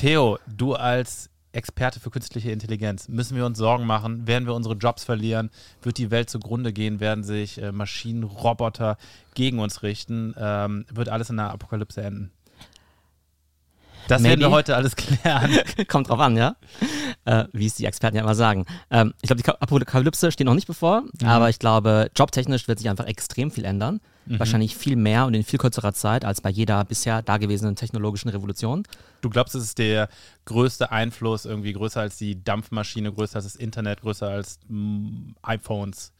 [0.00, 4.26] Theo, du als Experte für künstliche Intelligenz, müssen wir uns Sorgen machen?
[4.26, 5.50] Werden wir unsere Jobs verlieren?
[5.82, 7.00] Wird die Welt zugrunde gehen?
[7.00, 8.96] Werden sich äh, Maschinen, Roboter
[9.34, 10.34] gegen uns richten?
[10.38, 12.30] Ähm, wird alles in einer Apokalypse enden?
[14.08, 14.30] Das Maybe.
[14.40, 15.58] werden wir heute alles klären.
[15.88, 16.56] Kommt drauf an, ja.
[17.26, 18.64] Äh, wie es die Experten ja immer sagen.
[18.90, 22.78] Ähm, ich glaube, die Ka- Apokalypse steht noch nicht bevor, aber ich glaube, jobtechnisch wird
[22.78, 24.00] sich einfach extrem viel ändern.
[24.26, 28.84] Wahrscheinlich viel mehr und in viel kürzerer Zeit als bei jeder bisher dagewesenen technologischen Revolution.
[29.22, 30.08] Du glaubst, es ist der
[30.44, 36.12] größte Einfluss, irgendwie größer als die Dampfmaschine, größer als das Internet, größer als mm, iPhones?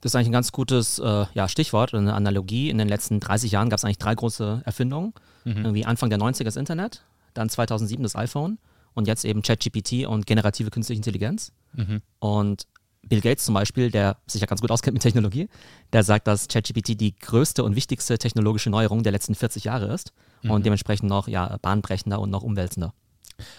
[0.00, 2.68] Das ist eigentlich ein ganz gutes äh, ja, Stichwort oder eine Analogie.
[2.68, 5.14] In den letzten 30 Jahren gab es eigentlich drei große Erfindungen.
[5.44, 8.58] Irgendwie Anfang der 90er das Internet, dann 2007 das iPhone
[8.94, 11.52] und jetzt eben ChatGPT und generative künstliche Intelligenz.
[12.18, 12.66] Und
[13.02, 15.48] Bill Gates zum Beispiel, der sich ja ganz gut auskennt mit Technologie,
[15.92, 20.12] der sagt, dass ChatGPT die größte und wichtigste technologische Neuerung der letzten 40 Jahre ist
[20.42, 22.94] und dementsprechend noch ja, bahnbrechender und noch umwälzender.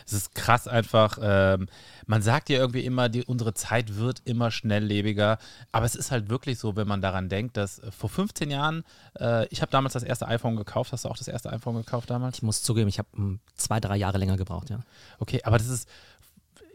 [0.06, 1.18] Es ist krass einfach.
[1.22, 1.68] Ähm,
[2.06, 5.38] man sagt ja irgendwie immer, die, unsere Zeit wird immer schnelllebiger.
[5.72, 8.84] Aber es ist halt wirklich so, wenn man daran denkt, dass äh, vor 15 Jahren,
[9.20, 10.92] äh, ich habe damals das erste iPhone gekauft.
[10.92, 12.38] Hast du auch das erste iPhone gekauft damals?
[12.38, 14.80] Ich muss zugeben, ich habe hm, zwei, drei Jahre länger gebraucht, ja.
[15.20, 15.90] Okay, aber das ist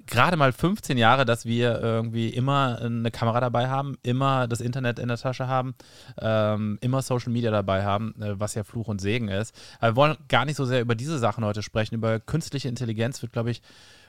[0.06, 4.98] gerade mal 15 Jahre, dass wir irgendwie immer eine Kamera dabei haben, immer das Internet
[4.98, 5.74] in der Tasche haben,
[6.20, 9.54] ähm, immer Social Media dabei haben, äh, was ja Fluch und Segen ist.
[9.78, 11.96] Aber wir wollen gar nicht so sehr über diese Sachen heute sprechen.
[11.96, 13.62] Über künstliche Intelligenz wird, glaube ich,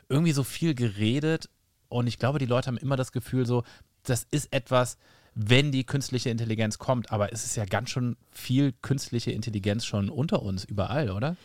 [0.09, 1.49] irgendwie so viel geredet
[1.89, 3.63] und ich glaube, die Leute haben immer das Gefühl so,
[4.03, 4.97] das ist etwas,
[5.35, 10.09] wenn die künstliche Intelligenz kommt, aber es ist ja ganz schön viel künstliche Intelligenz schon
[10.09, 11.35] unter uns überall, oder?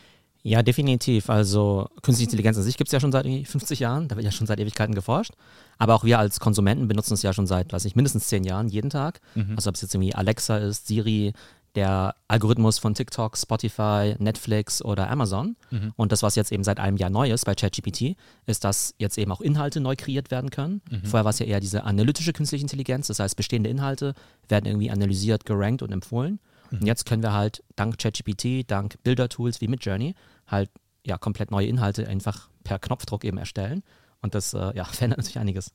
[0.45, 1.29] Ja, definitiv.
[1.29, 4.25] Also künstliche Intelligenz an sich gibt es ja schon seit irgendwie 50 Jahren, da wird
[4.25, 5.31] ja schon seit Ewigkeiten geforscht.
[5.77, 8.67] Aber auch wir als Konsumenten benutzen es ja schon seit, weiß ich, mindestens 10 Jahren,
[8.67, 9.21] jeden Tag.
[9.55, 11.31] Also ob es jetzt irgendwie Alexa ist, Siri,
[11.75, 15.55] der Algorithmus von TikTok, Spotify, Netflix oder Amazon.
[15.95, 19.17] Und das, was jetzt eben seit einem Jahr neu ist bei ChatGPT, ist, dass jetzt
[19.17, 20.81] eben auch Inhalte neu kreiert werden können.
[21.05, 24.13] Vorher war es ja eher diese analytische künstliche Intelligenz, das heißt bestehende Inhalte
[24.49, 26.39] werden irgendwie analysiert, gerankt und empfohlen.
[26.69, 30.15] Und jetzt können wir halt dank ChatGPT, dank Bildertools wie Midjourney
[30.53, 30.69] halt
[31.05, 33.83] ja komplett neue Inhalte einfach per Knopfdruck eben erstellen.
[34.21, 35.73] Und das äh, ja, verändert natürlich einiges.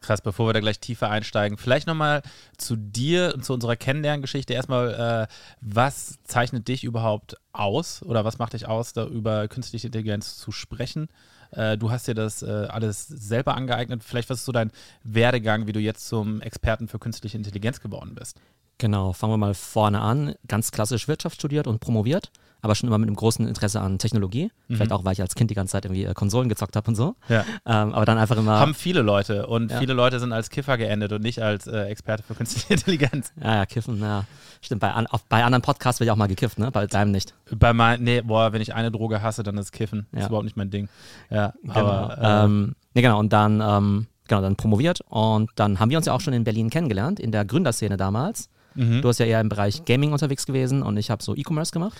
[0.00, 2.22] Krass, bevor wir da gleich tiefer einsteigen, vielleicht nochmal
[2.58, 4.52] zu dir und zu unserer Kennenlerngeschichte.
[4.52, 9.86] Erstmal, äh, was zeichnet dich überhaupt aus oder was macht dich aus, da über künstliche
[9.86, 11.08] Intelligenz zu sprechen?
[11.52, 14.04] Äh, du hast dir das äh, alles selber angeeignet.
[14.04, 14.72] Vielleicht, was ist so dein
[15.02, 18.38] Werdegang, wie du jetzt zum Experten für künstliche Intelligenz geworden bist?
[18.78, 20.34] Genau, fangen wir mal vorne an.
[20.48, 22.30] Ganz klassisch Wirtschaft studiert und promoviert,
[22.66, 24.50] aber schon immer mit einem großen Interesse an Technologie.
[24.68, 26.94] Vielleicht auch, weil ich als Kind die ganze Zeit irgendwie äh, Konsolen gezockt habe und
[26.94, 27.14] so.
[27.28, 27.44] Ja.
[27.64, 28.58] Ähm, aber dann einfach immer.
[28.60, 29.78] Haben viele Leute und Ja.
[29.78, 33.32] viele Leute sind als Kiffer geendet und nicht als äh, Experte für künstliche Intelligenz.
[33.42, 34.24] ja, ja, kiffen, ja.
[34.60, 36.70] Stimmt, bei, an, auf, bei anderen Podcasts wird ja auch mal gekifft, ne?
[36.70, 37.34] Bei deinem nicht.
[37.54, 40.06] Bei mein, nee, boah, wenn ich eine Droge hasse, dann ist Kiffen.
[40.10, 40.20] Das Ja.
[40.24, 40.88] ist überhaupt nicht mein Ding.
[41.30, 41.74] Ja, Genau.
[41.74, 45.98] aber äh, ähm, nee, genau, und dann, ähm, genau, dann promoviert und dann haben wir
[45.98, 48.48] uns ja auch schon in Berlin kennengelernt, in der Gründerszene damals.
[48.76, 49.02] Mhm.
[49.02, 51.98] Du hast ja eher im Bereich Gaming unterwegs gewesen und ich habe so E-Commerce gemacht.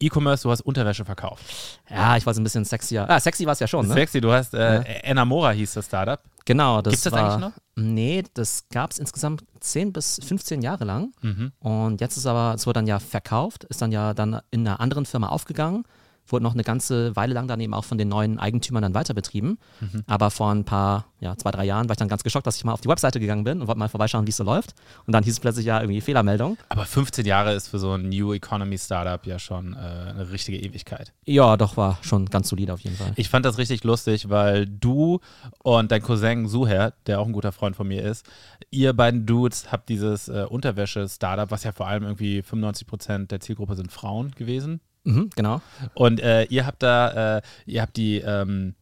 [0.00, 1.44] E-Commerce, du hast Unterwäsche verkauft.
[1.88, 3.08] Ja, ich war so ein bisschen sexier.
[3.08, 3.94] Ah, sexy war es ja schon, ne?
[3.94, 6.20] Sexy, du hast äh, Enamora hieß das Startup.
[6.44, 7.52] Genau, das Gibt's das war, eigentlich noch?
[7.76, 11.12] Nee, das gab es insgesamt 10 bis 15 Jahre lang.
[11.22, 11.52] Mhm.
[11.58, 14.80] Und jetzt ist aber, es wurde dann ja verkauft, ist dann ja dann in einer
[14.80, 15.84] anderen Firma aufgegangen,
[16.28, 19.14] wurde noch eine ganze Weile lang dann eben auch von den neuen Eigentümern dann weiter
[19.14, 19.58] betrieben.
[19.80, 20.02] Mhm.
[20.06, 22.64] Aber vor ein paar, ja, zwei, drei Jahren war ich dann ganz geschockt, dass ich
[22.64, 24.74] mal auf die Webseite gegangen bin und wollte mal vorbeischauen, wie es so läuft.
[25.06, 26.58] Und dann hieß es plötzlich ja irgendwie Fehlermeldung.
[26.68, 30.58] Aber 15 Jahre ist für so ein New Economy Startup ja schon äh, eine richtige
[30.58, 31.12] Ewigkeit.
[31.24, 33.12] Ja, doch, war schon ganz solide auf jeden Fall.
[33.16, 35.20] Ich fand das richtig lustig, weil du
[35.62, 38.26] und dein Cousin Suher, der auch ein guter Freund von mir ist,
[38.70, 43.76] ihr beiden Dudes habt dieses äh, Unterwäsche-Startup, was ja vor allem irgendwie 95% der Zielgruppe
[43.76, 44.80] sind Frauen gewesen.
[45.06, 45.60] Mhm, genau.
[45.94, 48.74] Und äh, ihr habt da, äh, ihr habt die, ähm,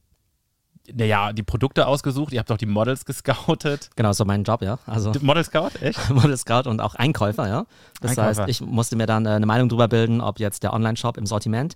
[0.92, 3.90] naja, die Produkte ausgesucht, ihr habt auch die Models gescoutet.
[3.96, 4.78] Genau, so mein Job, ja.
[4.86, 6.10] Also Model Scout, echt?
[6.10, 7.64] Model Scout und auch Einkäufer, ja.
[8.00, 8.42] Das Einkäufer.
[8.42, 11.26] heißt, ich musste mir dann äh, eine Meinung drüber bilden, ob jetzt der Online-Shop im
[11.26, 11.74] Sortiment,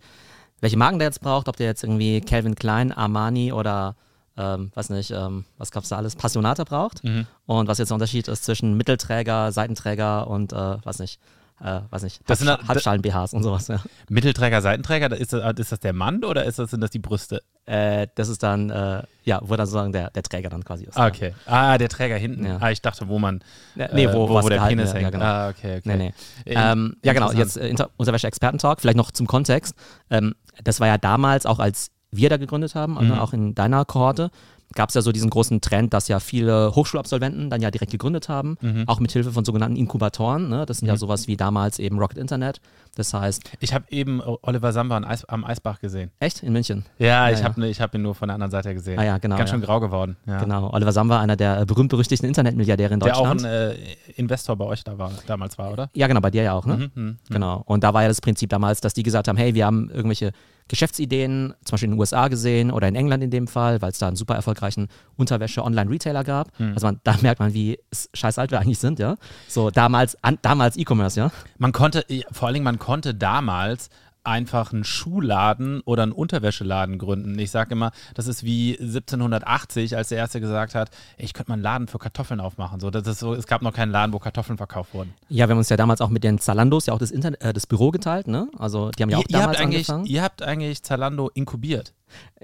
[0.60, 3.96] welche Marken der jetzt braucht, ob der jetzt irgendwie Calvin Klein, Armani oder
[4.36, 7.26] ähm, weiß nicht, ähm, was gab's da alles, Passionata braucht Mhm.
[7.46, 11.18] und was jetzt der Unterschied ist zwischen Mittelträger, Seitenträger und äh, was nicht,
[11.62, 13.80] äh, weiß nicht, Das sind Halbsch- da- Halbschalen-BHs und sowas, ja.
[14.08, 17.42] Mittelträger, Seitenträger, ist das, ist das der Mann oder ist das, sind das die Brüste?
[17.66, 20.96] Äh, das ist dann, äh, ja, wo dann sozusagen der, der Träger dann quasi ist.
[20.96, 21.34] Ah, okay.
[21.46, 22.46] Ah, der Träger hinten.
[22.46, 22.58] Ja.
[22.60, 23.40] Ah, ich dachte, wo man.
[23.76, 23.88] Ja.
[23.92, 25.02] Nee, wo, äh, wo, was wo der Penis hängt.
[25.02, 25.24] Ja, genau.
[25.24, 25.82] Ah, okay, okay.
[25.84, 26.14] Nee, nee.
[26.54, 29.74] Ähm, ja, genau, jetzt äh, Unterwäsche-Experten-Talk, vielleicht noch zum Kontext.
[30.10, 30.34] Ähm,
[30.64, 32.98] das war ja damals, auch als wir da gegründet haben, Mhm.
[32.98, 34.30] also auch in deiner Kohorte,
[34.74, 38.28] gab es ja so diesen großen Trend, dass ja viele Hochschulabsolventen dann ja direkt gegründet
[38.28, 38.84] haben, Mhm.
[38.86, 40.48] auch mit Hilfe von sogenannten Inkubatoren.
[40.48, 40.66] Ne?
[40.66, 42.60] Das sind ja sowas wie damals eben Rocket Internet.
[42.96, 46.10] Das heißt, Ich habe eben Oliver Samba Eis, am Eisbach gesehen.
[46.20, 46.84] echt in München.
[46.98, 47.44] Ja, ich ja.
[47.44, 48.98] habe ich hab ihn nur von der anderen Seite gesehen.
[48.98, 49.66] Ah ja, genau, Ganz schön ja.
[49.66, 50.16] grau geworden.
[50.26, 50.40] Ja.
[50.42, 50.70] Genau.
[50.72, 53.44] Oliver Samba, einer der äh, berühmt-berüchtigten Internetmilliardäre in Der auch Deutschland.
[53.44, 53.76] ein äh,
[54.16, 55.88] Investor bei euch da war, damals war, oder?
[55.94, 56.90] ja, genau, bei dir ja auch, ne?
[56.94, 57.18] Mhm, mhm.
[57.30, 57.62] Genau.
[57.66, 60.32] Und da war ja das Prinzip damals, dass die gesagt haben, hey, wir haben irgendwelche
[60.68, 63.98] Geschäftsideen, zum Beispiel in den USA gesehen oder in England in dem Fall, weil es
[63.98, 66.56] da einen super erfolgreichen Unterwäsche-Online-Retailer gab.
[66.58, 66.74] Hm.
[66.74, 67.78] Also man, da merkt man, wie
[68.14, 69.16] scheiß alt wir eigentlich sind, ja.
[69.48, 71.30] So damals, an, damals E-Commerce, ja.
[71.58, 73.88] Man konnte, vor allen Dingen, man konnte damals
[74.28, 77.38] einfach einen Schuhladen oder einen Unterwäscheladen gründen.
[77.38, 81.54] Ich sage immer, das ist wie 1780, als der Erste gesagt hat, ich könnte mal
[81.54, 82.78] einen Laden für Kartoffeln aufmachen.
[82.78, 85.14] So, das ist so, es gab noch keinen Laden, wo Kartoffeln verkauft wurden.
[85.28, 87.52] Ja, wir haben uns ja damals auch mit den Zalandos ja auch das, Internet, äh,
[87.52, 88.48] das Büro geteilt, ne?
[88.58, 90.06] Also die haben ja auch ihr, ihr, damals habt eigentlich, angefangen.
[90.06, 91.94] ihr habt eigentlich Zalando inkubiert.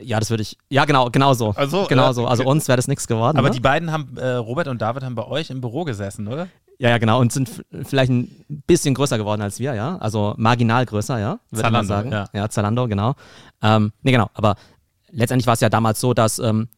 [0.01, 1.55] Ja, das würde ich, ja genau, genau so.
[1.57, 2.27] Ach so, genau ja, so.
[2.27, 3.39] Also uns wäre das nichts geworden.
[3.39, 3.55] Aber ne?
[3.55, 6.49] die beiden haben, äh, Robert und David haben bei euch im Büro gesessen, oder?
[6.79, 7.21] Ja, ja, genau.
[7.21, 9.97] Und sind vielleicht ein bisschen größer geworden als wir, ja.
[9.99, 11.39] Also marginal größer, ja.
[11.51, 12.13] Würde man Zalando, sagen.
[12.13, 12.41] ja.
[12.43, 13.15] ja, Zalando, genau.
[13.63, 14.29] Ähm, nee, genau.
[14.35, 14.57] Aber
[15.11, 16.69] letztendlich war es ja damals so, dass, ähm,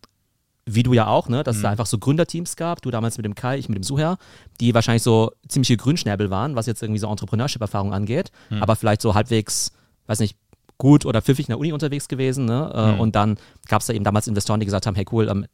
[0.66, 1.64] wie du ja auch, ne, dass es Mhm.
[1.64, 2.82] da einfach so Gründerteams gab.
[2.82, 4.18] Du damals mit dem Kai, ich mit dem Suher,
[4.60, 8.30] die wahrscheinlich so ziemliche Grünschnäbel waren, was jetzt irgendwie so Entrepreneurship-Erfahrung angeht.
[8.50, 8.62] Mhm.
[8.62, 9.72] Aber vielleicht so halbwegs,
[10.08, 10.36] weiß nicht,
[10.78, 12.44] gut oder pfiffig in der Uni unterwegs gewesen.
[12.44, 12.70] Ne?
[12.74, 13.00] Äh, Mhm.
[13.00, 13.38] Und dann
[13.68, 15.46] gab es da eben damals Investoren, die gesagt haben, hey cool, ähm,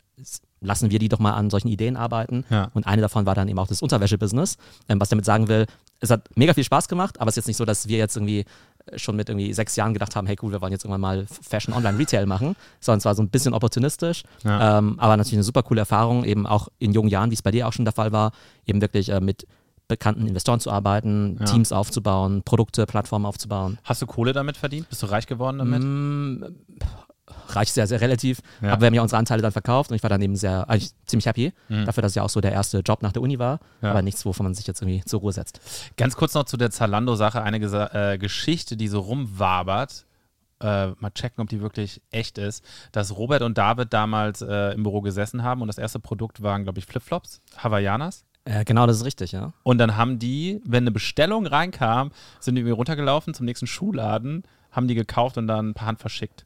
[0.62, 2.44] lassen wir die doch mal an solchen Ideen arbeiten.
[2.50, 2.70] Ja.
[2.74, 4.56] Und eine davon war dann eben auch das Unterwäsche-Business.
[4.88, 5.66] Ähm, was damit sagen will,
[6.00, 8.16] es hat mega viel Spaß gemacht, aber es ist jetzt nicht so, dass wir jetzt
[8.16, 8.44] irgendwie
[8.86, 11.26] äh, schon mit irgendwie sechs Jahren gedacht haben, hey cool, wir wollen jetzt irgendwann mal
[11.26, 14.78] Fashion Online Retail machen, sondern es war so ein bisschen opportunistisch, Ja.
[14.78, 17.50] ähm, aber natürlich eine super coole Erfahrung, eben auch in jungen Jahren, wie es bei
[17.50, 18.32] dir auch schon der Fall war,
[18.66, 19.46] eben wirklich äh, mit
[19.88, 21.46] bekannten Investoren zu arbeiten, Ja.
[21.46, 23.78] Teams aufzubauen, Produkte, Plattformen aufzubauen.
[23.84, 24.88] Hast du Kohle damit verdient?
[24.88, 25.82] Bist du reich geworden damit?
[25.82, 26.44] Mm,
[27.48, 28.40] Reich sehr, sehr relativ.
[28.60, 28.72] Ja.
[28.72, 30.90] Aber wir haben ja unsere Anteile dann verkauft und ich war dann eben sehr, eigentlich
[31.06, 31.84] ziemlich happy Mhm.
[31.86, 33.60] dafür, dass es ja auch so der erste Job nach der Uni war.
[33.80, 33.90] Ja.
[33.90, 35.60] Aber nichts, wovon man sich jetzt irgendwie zur Ruhe setzt.
[35.96, 37.42] Ganz kurz noch zu der Zalando-Sache.
[37.42, 40.04] Eine Gesa äh, Geschichte, die so rumwabert.
[40.60, 42.64] Äh, mal checken, ob die wirklich echt ist.
[42.92, 46.62] Dass Robert und David damals äh, im Büro gesessen haben und das erste Produkt waren,
[46.64, 48.24] glaube ich, Flipflops, Hawaiianas.
[48.44, 49.52] Äh, genau, das ist richtig, ja.
[49.62, 52.10] Und dann haben die, wenn eine Bestellung reinkam,
[52.40, 56.44] sind die irgendwie runtergelaufen zum nächsten Schuhladen, haben die gekauft und dann per Hand verschickt.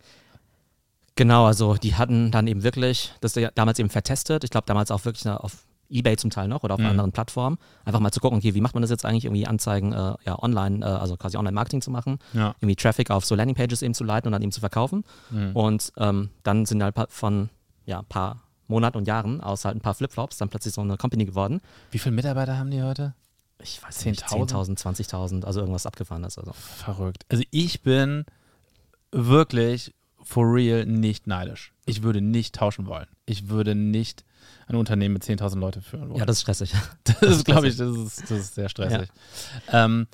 [1.16, 4.44] Genau, also die hatten dann eben wirklich, das damals eben vertestet.
[4.44, 6.86] Ich glaube damals auch wirklich auf Ebay zum Teil noch oder auf Mhm.
[6.86, 7.58] anderen Plattformen.
[7.84, 10.42] Einfach mal zu gucken, okay, wie macht man das jetzt eigentlich, irgendwie Anzeigen äh, ja,
[10.42, 12.54] online, äh, also quasi Online-Marketing zu machen, Ja.
[12.60, 15.04] irgendwie Traffic auf so Landingpages eben zu leiten und dann eben zu verkaufen.
[15.30, 15.52] Mhm.
[15.54, 17.50] Und ähm, dann sind halt von
[17.86, 20.96] ja, ein paar Monaten und Jahren aus halt ein paar Flipflops dann plötzlich so eine
[20.96, 21.60] Company geworden.
[21.92, 23.14] Wie viele Mitarbeiter haben die heute?
[23.62, 24.76] Ich weiß nicht, 10.000?
[24.76, 24.78] 10.000,
[25.08, 26.36] 20.000, also irgendwas abgefahrenes.
[26.36, 26.52] Also.
[26.52, 27.24] Verrückt.
[27.30, 28.26] Also ich bin
[29.12, 29.94] wirklich
[30.26, 31.72] for real nicht neidisch.
[31.86, 33.06] Ich würde nicht tauschen wollen.
[33.24, 34.24] Ich würde nicht
[34.66, 36.18] ein Unternehmen mit 10.000 Leute führen wollen.
[36.18, 36.72] Ja, das ist stressig.
[37.04, 39.08] das ist, glaube ich, das ist, das ist sehr stressig.
[39.72, 40.06] Ähm,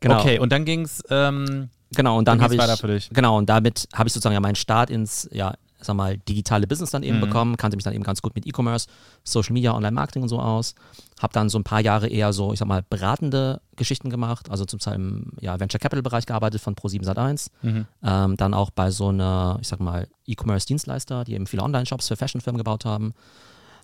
[0.00, 0.18] Genau.
[0.18, 2.60] Okay, und dann ging es ähm, Genau, und dann Dann habe ich.
[2.60, 3.10] weiter für dich.
[3.12, 6.90] Genau, und damit habe ich sozusagen ja meinen Start ins, ja, sag mal, digitale Business
[6.90, 7.22] dann eben Mhm.
[7.22, 8.86] bekommen, kannte mich dann eben ganz gut mit E-Commerce,
[9.24, 10.74] Social Media, Online-Marketing und so aus.
[11.20, 14.64] Habe dann so ein paar Jahre eher so, ich sag mal, beratende Geschichten gemacht, also
[14.64, 17.48] zum Teil im ja, Venture Capital-Bereich gearbeitet von Pro7 Sat1.
[17.62, 17.86] mhm.
[18.02, 22.16] Ähm, dann auch bei so einer, ich sag mal, E-Commerce-Dienstleister, die eben viele Online-Shops für
[22.16, 23.14] Fashion-Firmen gebaut haben.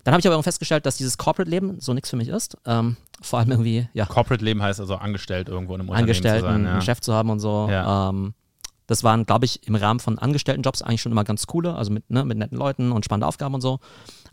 [0.03, 2.57] Dann habe ich aber festgestellt, dass dieses Corporate-Leben so nichts für mich ist.
[2.65, 6.45] Ähm, vor allem irgendwie, ja, Corporate Leben heißt also angestellt irgendwo in einem Unternehmen Angestellten,
[6.45, 6.63] zu sein.
[6.65, 6.71] Ja.
[6.73, 7.67] einen Chef zu haben und so.
[7.69, 8.09] Ja.
[8.09, 8.33] Ähm,
[8.87, 12.09] das waren, glaube ich, im Rahmen von Angestelltenjobs eigentlich schon immer ganz coole, also mit,
[12.09, 13.79] ne, mit netten Leuten und spannende Aufgaben und so.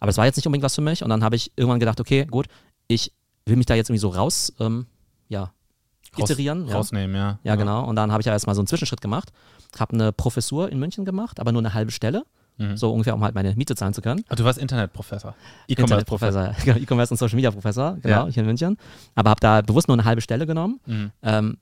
[0.01, 1.03] Aber es war jetzt nicht unbedingt was für mich.
[1.03, 2.47] Und dann habe ich irgendwann gedacht, okay, gut,
[2.89, 3.13] ich
[3.47, 4.87] will mich da jetzt irgendwie so raus, ähm,
[5.29, 5.53] ja,
[6.19, 6.67] Raus- iterieren.
[6.69, 6.75] Ja.
[6.77, 7.39] Rausnehmen, ja.
[7.43, 7.85] ja, genau.
[7.85, 9.33] Und dann habe ich ja erstmal so einen Zwischenschritt gemacht,
[9.79, 12.25] habe eine Professur in München gemacht, aber nur eine halbe Stelle.
[12.57, 12.77] Mhm.
[12.77, 14.23] So ungefähr, um halt meine Miete zahlen zu können.
[14.29, 15.35] Ah, du warst Internetprofessor.
[15.67, 16.41] E-Commerce-Professor.
[16.43, 18.33] Internetprofessor, genau, E-Commerce und Social Media Professor, genau, Ja.
[18.33, 18.77] hier in München.
[19.17, 20.79] Aber habe da bewusst nur eine halbe Stelle genommen.
[20.87, 21.11] Mhm.
[21.25, 21.59] Ähm,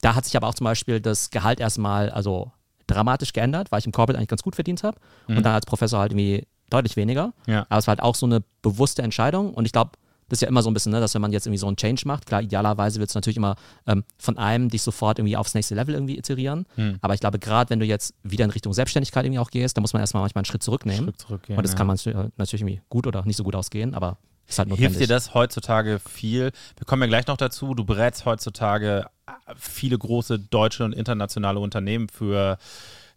[0.00, 2.52] da hat sich aber auch zum Beispiel das Gehalt erstmal also
[2.86, 5.38] dramatisch geändert, weil ich im Corporate eigentlich ganz gut verdient habe Mhm.
[5.38, 7.32] und dann als Professor halt irgendwie deutlich weniger.
[7.46, 7.66] Ja.
[7.68, 9.92] Aber es war halt auch so eine bewusste Entscheidung und ich glaube,
[10.28, 11.76] das ist ja immer so ein bisschen, ne, dass wenn man jetzt irgendwie so einen
[11.76, 13.56] Change macht, klar, idealerweise willst du natürlich immer
[13.88, 16.66] ähm, von einem dich sofort irgendwie aufs nächste Level irgendwie iterieren.
[16.76, 16.98] Mhm.
[17.00, 19.80] Aber ich glaube, gerade wenn du jetzt wieder in Richtung Selbstständigkeit irgendwie auch gehst, da
[19.80, 21.04] muss man erstmal manchmal einen Schritt zurücknehmen.
[21.06, 21.56] Schritt zurückgehen.
[21.58, 21.78] und das ja.
[21.78, 24.96] kann man äh, natürlich irgendwie gut oder nicht so gut ausgehen, aber ist halt notwendig.
[24.98, 26.52] Hilft dir das heutzutage viel?
[26.76, 27.74] Wir kommen ja gleich noch dazu.
[27.74, 29.06] Du berätst heutzutage
[29.56, 32.58] viele große deutsche und internationale Unternehmen für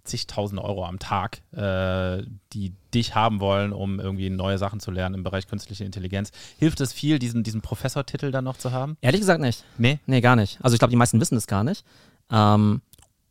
[0.04, 5.16] zigtausend Euro am Tag, äh, die dich haben wollen, um irgendwie neue Sachen zu lernen
[5.16, 6.32] im Bereich künstliche Intelligenz.
[6.58, 8.98] Hilft es viel, diesen, diesen Professortitel dann noch zu haben?
[9.02, 9.64] Ehrlich gesagt nicht.
[9.78, 10.00] Nee?
[10.06, 10.60] Nee, gar nicht.
[10.62, 11.86] Also ich glaube, die meisten wissen das gar nicht.
[12.30, 12.82] Ähm,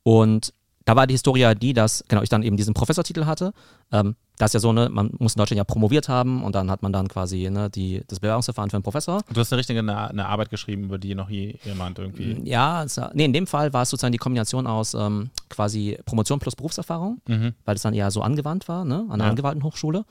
[0.03, 3.53] und da war die Historie die, dass genau ich dann eben diesen Professortitel hatte.
[3.91, 6.71] Ähm, das ist ja so, ne, man muss in Deutschland ja promoviert haben und dann
[6.71, 9.21] hat man dann quasi ne, die, das Bewerbungsverfahren für einen Professor.
[9.33, 12.41] Du hast eine richtige eine, eine Arbeit geschrieben, über die noch je, jemand irgendwie.
[12.45, 16.39] Ja, also, nee, in dem Fall war es sozusagen die Kombination aus ähm, quasi Promotion
[16.39, 17.55] plus Berufserfahrung, mhm.
[17.65, 19.31] weil es dann eher so angewandt war, ne, an einer ja.
[19.31, 20.05] angewandten Hochschule.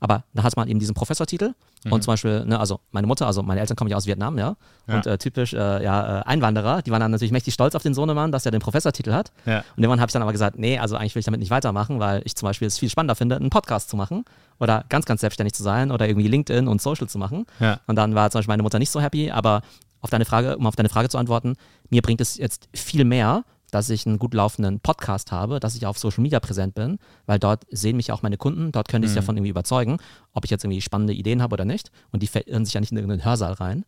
[0.00, 1.54] Aber da hat man eben diesen Professortitel.
[1.84, 1.92] Mhm.
[1.92, 4.56] Und zum Beispiel, ne, also meine Mutter, also meine Eltern kommen ja aus Vietnam, ja.
[4.86, 4.94] ja.
[4.94, 7.94] Und äh, typisch, äh, ja, äh, Einwanderer, die waren dann natürlich mächtig stolz auf den
[7.94, 9.32] Sohnemann, dass er den Professortitel hat.
[9.46, 9.58] Ja.
[9.76, 12.00] Und irgendwann habe ich dann aber gesagt, nee, also eigentlich will ich damit nicht weitermachen,
[12.00, 14.24] weil ich zum Beispiel es viel spannender finde, einen Podcast zu machen
[14.60, 17.46] oder ganz, ganz selbstständig zu sein oder irgendwie LinkedIn und Social zu machen.
[17.60, 17.80] Ja.
[17.86, 19.62] Und dann war zum Beispiel meine Mutter nicht so happy, aber
[20.00, 21.56] auf deine Frage, um auf deine Frage zu antworten,
[21.90, 25.86] mir bringt es jetzt viel mehr, dass ich einen gut laufenden Podcast habe, dass ich
[25.86, 29.12] auf Social Media präsent bin, weil dort sehen mich auch meine Kunden, dort könnte ich
[29.12, 29.16] mhm.
[29.16, 29.98] ja von irgendwie überzeugen,
[30.32, 31.90] ob ich jetzt irgendwie spannende Ideen habe oder nicht.
[32.10, 33.84] Und die verirren sich ja nicht in irgendeinen Hörsaal rein.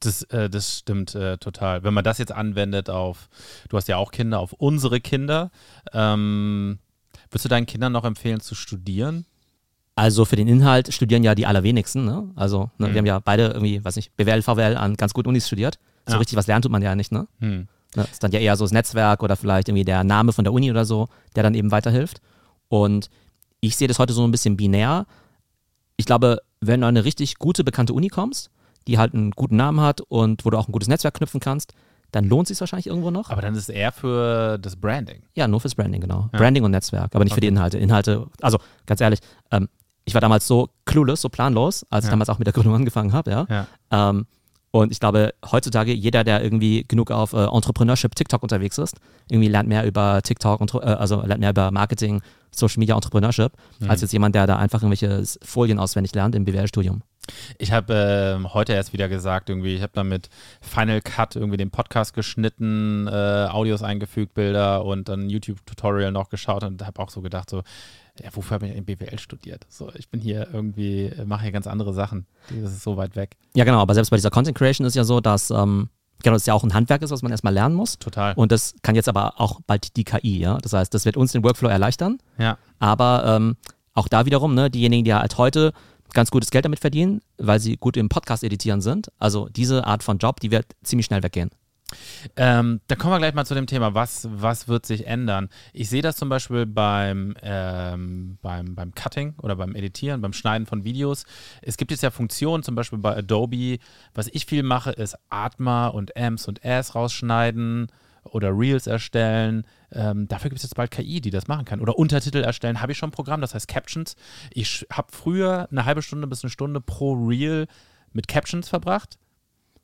[0.00, 1.82] Das, äh, das stimmt äh, total.
[1.82, 3.28] Wenn man das jetzt anwendet auf,
[3.68, 5.50] du hast ja auch Kinder, auf unsere Kinder,
[5.92, 6.78] ähm,
[7.30, 9.26] würdest du deinen Kindern noch empfehlen zu studieren?
[9.94, 12.06] Also für den Inhalt studieren ja die allerwenigsten.
[12.06, 12.30] Ne?
[12.34, 12.92] Also ne, mhm.
[12.92, 15.78] wir haben ja beide irgendwie, weiß nicht, BWL, VWL an ganz guten Unis studiert.
[16.06, 16.18] So ja.
[16.18, 17.12] richtig was lernt tut man ja nicht.
[17.12, 17.28] Ne?
[17.40, 17.68] Mhm.
[17.94, 20.52] Das ist dann ja eher so das Netzwerk oder vielleicht irgendwie der Name von der
[20.52, 22.20] Uni oder so, der dann eben weiterhilft.
[22.68, 23.10] Und
[23.60, 25.06] ich sehe das heute so ein bisschen binär.
[25.96, 28.50] Ich glaube, wenn du an eine richtig gute, bekannte Uni kommst,
[28.86, 31.74] die halt einen guten Namen hat und wo du auch ein gutes Netzwerk knüpfen kannst,
[32.12, 33.30] dann lohnt es sich wahrscheinlich irgendwo noch.
[33.30, 35.22] Aber dann ist es eher für das Branding.
[35.34, 36.28] Ja, nur fürs Branding, genau.
[36.32, 36.38] Ja.
[36.38, 37.36] Branding und Netzwerk, aber nicht okay.
[37.36, 37.78] für die Inhalte.
[37.78, 39.20] Inhalte, also ganz ehrlich,
[39.50, 39.68] ähm,
[40.04, 42.08] ich war damals so clueless, so planlos, als ja.
[42.08, 43.46] ich damals auch mit der Gründung angefangen habe, ja.
[43.48, 43.66] ja.
[43.90, 44.26] Ähm,
[44.72, 48.96] und ich glaube, heutzutage jeder, der irgendwie genug auf äh, Entrepreneurship TikTok unterwegs ist,
[49.28, 52.22] irgendwie lernt mehr über TikTok, und, äh, also lernt mehr über Marketing,
[52.52, 53.90] Social Media, Entrepreneurship, mhm.
[53.90, 57.02] als jetzt jemand, der da einfach irgendwelche Folien auswendig lernt im BWL-Studium.
[57.58, 61.58] Ich habe äh, heute erst wieder gesagt, irgendwie, ich habe dann mit Final Cut irgendwie
[61.58, 67.10] den Podcast geschnitten, äh, Audios eingefügt, Bilder und dann YouTube-Tutorial noch geschaut und habe auch
[67.10, 67.62] so gedacht, so,
[68.22, 69.66] ja, wofür habe ich in BWL studiert?
[69.68, 72.26] So, ich bin hier irgendwie, mache hier ganz andere Sachen.
[72.48, 73.36] Das ist so weit weg.
[73.54, 75.88] Ja, genau, aber selbst bei dieser Content Creation ist ja so, dass ähm,
[76.22, 77.98] genau, das ja auch ein Handwerk ist, was man erstmal lernen muss.
[77.98, 78.34] Total.
[78.34, 80.58] Und das kann jetzt aber auch bald die KI, ja.
[80.58, 82.18] Das heißt, das wird uns den Workflow erleichtern.
[82.38, 82.58] Ja.
[82.78, 83.56] Aber ähm,
[83.94, 85.72] auch da wiederum, ne, diejenigen, die halt heute
[86.12, 89.10] ganz gutes Geld damit verdienen, weil sie gut im Podcast editieren sind.
[89.18, 91.50] Also diese Art von Job, die wird ziemlich schnell weggehen.
[92.36, 95.48] Ähm, da kommen wir gleich mal zu dem Thema, was, was wird sich ändern.
[95.72, 100.66] Ich sehe das zum Beispiel beim, ähm, beim, beim Cutting oder beim Editieren, beim Schneiden
[100.66, 101.24] von Videos.
[101.62, 103.78] Es gibt jetzt ja Funktionen, zum Beispiel bei Adobe.
[104.14, 107.88] Was ich viel mache, ist Atma und Amps und As rausschneiden
[108.24, 109.64] oder Reels erstellen.
[109.92, 111.80] Ähm, dafür gibt es jetzt bald KI, die das machen kann.
[111.80, 114.16] Oder Untertitel erstellen, habe ich schon ein Programm, das heißt Captions.
[114.52, 117.66] Ich habe früher eine halbe Stunde bis eine Stunde pro Reel
[118.12, 119.18] mit Captions verbracht.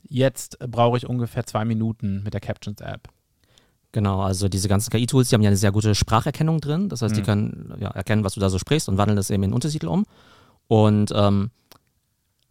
[0.08, 3.08] Jetzt brauche ich ungefähr zwei Minuten mit der Captions-App.
[3.92, 6.88] Genau, also diese ganzen KI-Tools, die haben ja eine sehr gute Spracherkennung drin.
[6.88, 7.16] Das heißt, mhm.
[7.16, 9.88] die können ja, erkennen, was du da so sprichst und wandeln das eben in Untertitel
[9.88, 10.04] um.
[10.68, 11.50] Und ähm,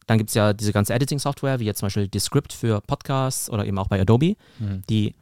[0.08, 3.66] dann gibt es ja diese ganze Editing-Software, wie jetzt zum Beispiel Descript für Podcasts oder
[3.66, 4.82] eben auch bei Adobe, mhm.
[4.90, 5.14] die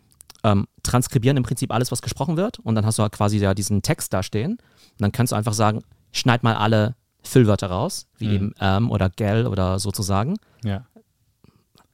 [0.44, 2.60] ähm, transkribieren im Prinzip alles, was gesprochen wird.
[2.60, 4.52] Und dann hast du halt quasi ja diesen Text da stehen.
[4.52, 8.34] Und dann kannst du einfach sagen, schneid mal alle Füllwörter raus, wie mhm.
[8.34, 10.38] eben ähm oder gel oder sozusagen.
[10.64, 10.86] Ja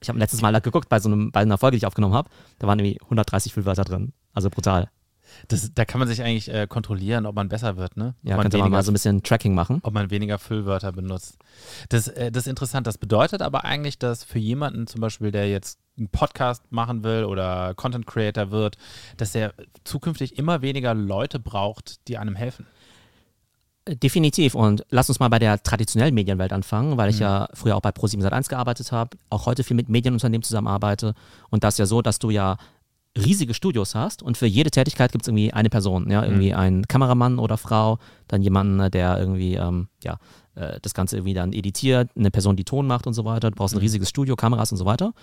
[0.01, 2.29] ich habe letztes Mal geguckt bei so einem, bei einer Folge, die ich aufgenommen habe,
[2.59, 4.13] da waren irgendwie 130 Füllwörter drin.
[4.33, 4.89] Also brutal.
[5.47, 8.15] Das, da kann man sich eigentlich äh, kontrollieren, ob man besser wird, ne?
[8.23, 9.79] Ja, könnte man mal so ein bisschen Tracking machen.
[9.83, 11.37] Ob man weniger Füllwörter benutzt.
[11.89, 12.87] Das, äh, das ist interessant.
[12.87, 17.25] Das bedeutet aber eigentlich, dass für jemanden zum Beispiel, der jetzt einen Podcast machen will
[17.25, 18.77] oder Content Creator wird,
[19.17, 19.53] dass er
[19.83, 22.65] zukünftig immer weniger Leute braucht, die einem helfen.
[23.95, 24.55] Definitiv.
[24.55, 27.23] Und lass uns mal bei der traditionellen Medienwelt anfangen, weil ich mhm.
[27.23, 31.13] ja früher auch bei Pro7 Sat1 gearbeitet habe, auch heute viel mit Medienunternehmen zusammenarbeite.
[31.49, 32.57] Und das ist ja so, dass du ja
[33.17, 36.59] riesige Studios hast und für jede Tätigkeit gibt es irgendwie eine Person, ja, irgendwie mhm.
[36.59, 40.19] einen Kameramann oder Frau, dann jemanden, der irgendwie, ähm, ja,
[40.55, 43.49] äh, das Ganze irgendwie dann editiert, eine Person, die Ton macht und so weiter.
[43.49, 43.83] Du brauchst ein mhm.
[43.83, 45.13] riesiges Studio, Kameras und so weiter.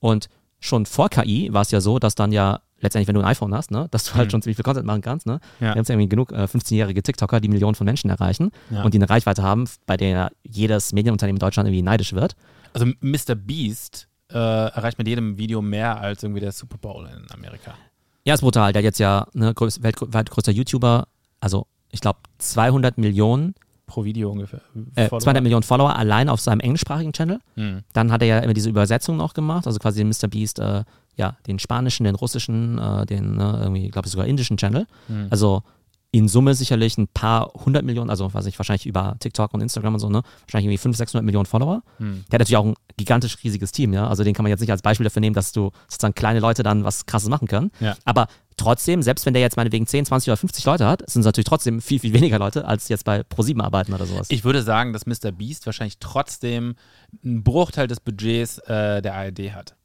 [0.00, 0.28] Und
[0.58, 3.54] schon vor KI war es ja so, dass dann ja letztendlich, wenn du ein iPhone
[3.54, 4.30] hast, ne, dass du halt mhm.
[4.30, 5.26] schon ziemlich viel Content machen kannst.
[5.26, 5.40] Ne?
[5.60, 5.74] Ja.
[5.74, 8.82] Wir haben irgendwie genug äh, 15-jährige TikToker, die Millionen von Menschen erreichen ja.
[8.82, 12.36] und die eine Reichweite haben, bei der jedes Medienunternehmen in Deutschland irgendwie neidisch wird.
[12.72, 13.34] Also Mr.
[13.34, 17.74] Beast äh, erreicht mit jedem Video mehr als irgendwie der Super Bowl in Amerika.
[18.24, 18.72] Ja, ist brutal.
[18.72, 21.06] Der jetzt ja ne, größ, weltweit größter YouTuber,
[21.40, 23.54] also ich glaube 200 Millionen
[23.86, 24.60] pro Video ungefähr.
[24.96, 27.38] Äh, 200 Millionen Follower allein auf seinem englischsprachigen Channel.
[27.54, 27.84] Mhm.
[27.92, 30.26] Dann hat er ja immer diese Übersetzung noch gemacht, also quasi Mr.
[30.28, 30.82] Beast äh,
[31.16, 34.86] ja, den spanischen, den russischen, äh, den ne, irgendwie, glaube ich, sogar indischen Channel.
[35.08, 35.28] Mhm.
[35.30, 35.62] Also
[36.12, 39.94] in Summe sicherlich ein paar hundert Millionen, also weiß ich, wahrscheinlich über TikTok und Instagram
[39.94, 40.22] und so, ne?
[40.46, 41.82] Wahrscheinlich irgendwie 500, 600 Millionen Follower.
[41.98, 42.24] Hm.
[42.30, 44.08] Der hat natürlich auch ein gigantisch riesiges Team, ja.
[44.08, 46.62] Also den kann man jetzt nicht als Beispiel dafür nehmen, dass du sozusagen kleine Leute
[46.62, 47.70] dann was krasses machen können.
[47.80, 47.96] Ja.
[48.06, 51.26] Aber trotzdem, selbst wenn der jetzt meinetwegen 10, 20 oder 50 Leute hat, sind es
[51.26, 54.28] natürlich trotzdem viel, viel weniger Leute, als jetzt bei Pro7 arbeiten oder sowas.
[54.30, 55.32] Ich würde sagen, dass Mr.
[55.32, 56.76] Beast wahrscheinlich trotzdem
[57.22, 59.76] einen Bruchteil des Budgets äh, der ARD hat.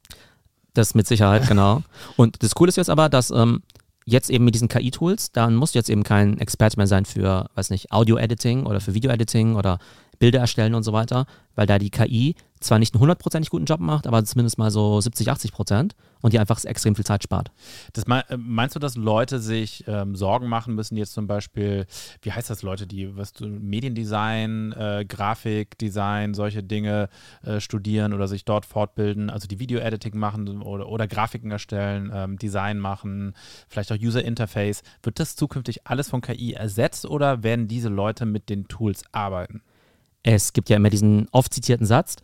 [0.74, 1.82] Das mit Sicherheit, genau.
[2.16, 3.62] Und das Coole ist jetzt aber, dass ähm,
[4.04, 7.50] jetzt eben mit diesen KI-Tools, dann musst du jetzt eben kein Experte mehr sein für,
[7.54, 9.78] weiß nicht, Audio-Editing oder für Video-Editing oder
[10.22, 11.26] Bilder erstellen und so weiter,
[11.56, 15.00] weil da die KI zwar nicht einen hundertprozentig guten Job macht, aber zumindest mal so
[15.00, 17.50] 70, 80 Prozent und die einfach extrem viel Zeit spart.
[17.92, 21.86] Das äh, meinst du, dass Leute sich ähm, Sorgen machen müssen, jetzt zum Beispiel,
[22.20, 27.08] wie heißt das, Leute, die was du, Mediendesign, äh, Grafikdesign, solche Dinge
[27.42, 32.38] äh, studieren oder sich dort fortbilden, also die Video-Editing machen oder, oder Grafiken erstellen, ähm,
[32.38, 33.34] Design machen,
[33.68, 34.84] vielleicht auch User Interface.
[35.02, 39.62] Wird das zukünftig alles von KI ersetzt oder werden diese Leute mit den Tools arbeiten?
[40.22, 42.16] Es gibt ja immer diesen oft zitierten Satz,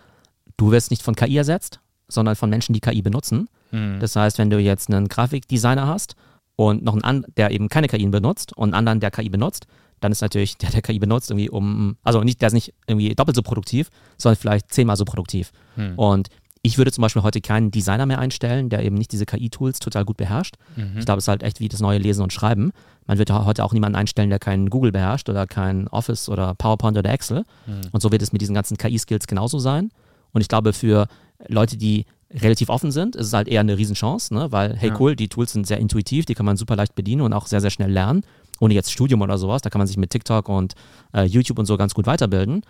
[0.57, 3.49] du wirst nicht von KI ersetzt, sondern von Menschen, die KI benutzen.
[3.71, 3.99] Mhm.
[4.01, 6.15] Das heißt, wenn du jetzt einen Grafikdesigner hast
[6.57, 9.67] und noch einen anderen, der eben keine KI benutzt und einen anderen, der KI benutzt,
[10.01, 13.15] dann ist natürlich der, der KI benutzt, irgendwie um, also nicht, der ist nicht irgendwie
[13.15, 15.53] doppelt so produktiv, sondern vielleicht zehnmal so produktiv.
[15.77, 15.99] Mhm.
[15.99, 16.29] Und
[16.63, 20.05] ich würde zum Beispiel heute keinen Designer mehr einstellen, der eben nicht diese KI-Tools total
[20.05, 20.57] gut beherrscht.
[20.77, 20.99] Mhm.
[20.99, 22.73] Ich glaube, es ist halt echt wie das neue Lesen und Schreiben.
[23.09, 26.97] Man wird heute auch niemanden einstellen, der keinen Google beherrscht oder kein Office oder PowerPoint
[26.97, 27.45] oder Excel.
[27.67, 27.81] Mhm.
[27.91, 29.91] Und so wird es mit diesen ganzen KI-Skills genauso sein.
[30.33, 31.09] Und ich glaube, für
[31.49, 34.53] Leute, die relativ offen sind, ist es halt eher eine Riesenchance, ne?
[34.53, 35.01] weil, hey, ja.
[35.01, 37.63] cool, die Tools sind sehr intuitiv, die kann man super leicht bedienen und auch sehr,
[37.63, 38.23] sehr schnell lernen.
[38.61, 40.75] Ohne jetzt Studium oder sowas, da kann man sich mit TikTok und
[41.15, 42.63] äh, YouTube und so ganz gut weiterbilden.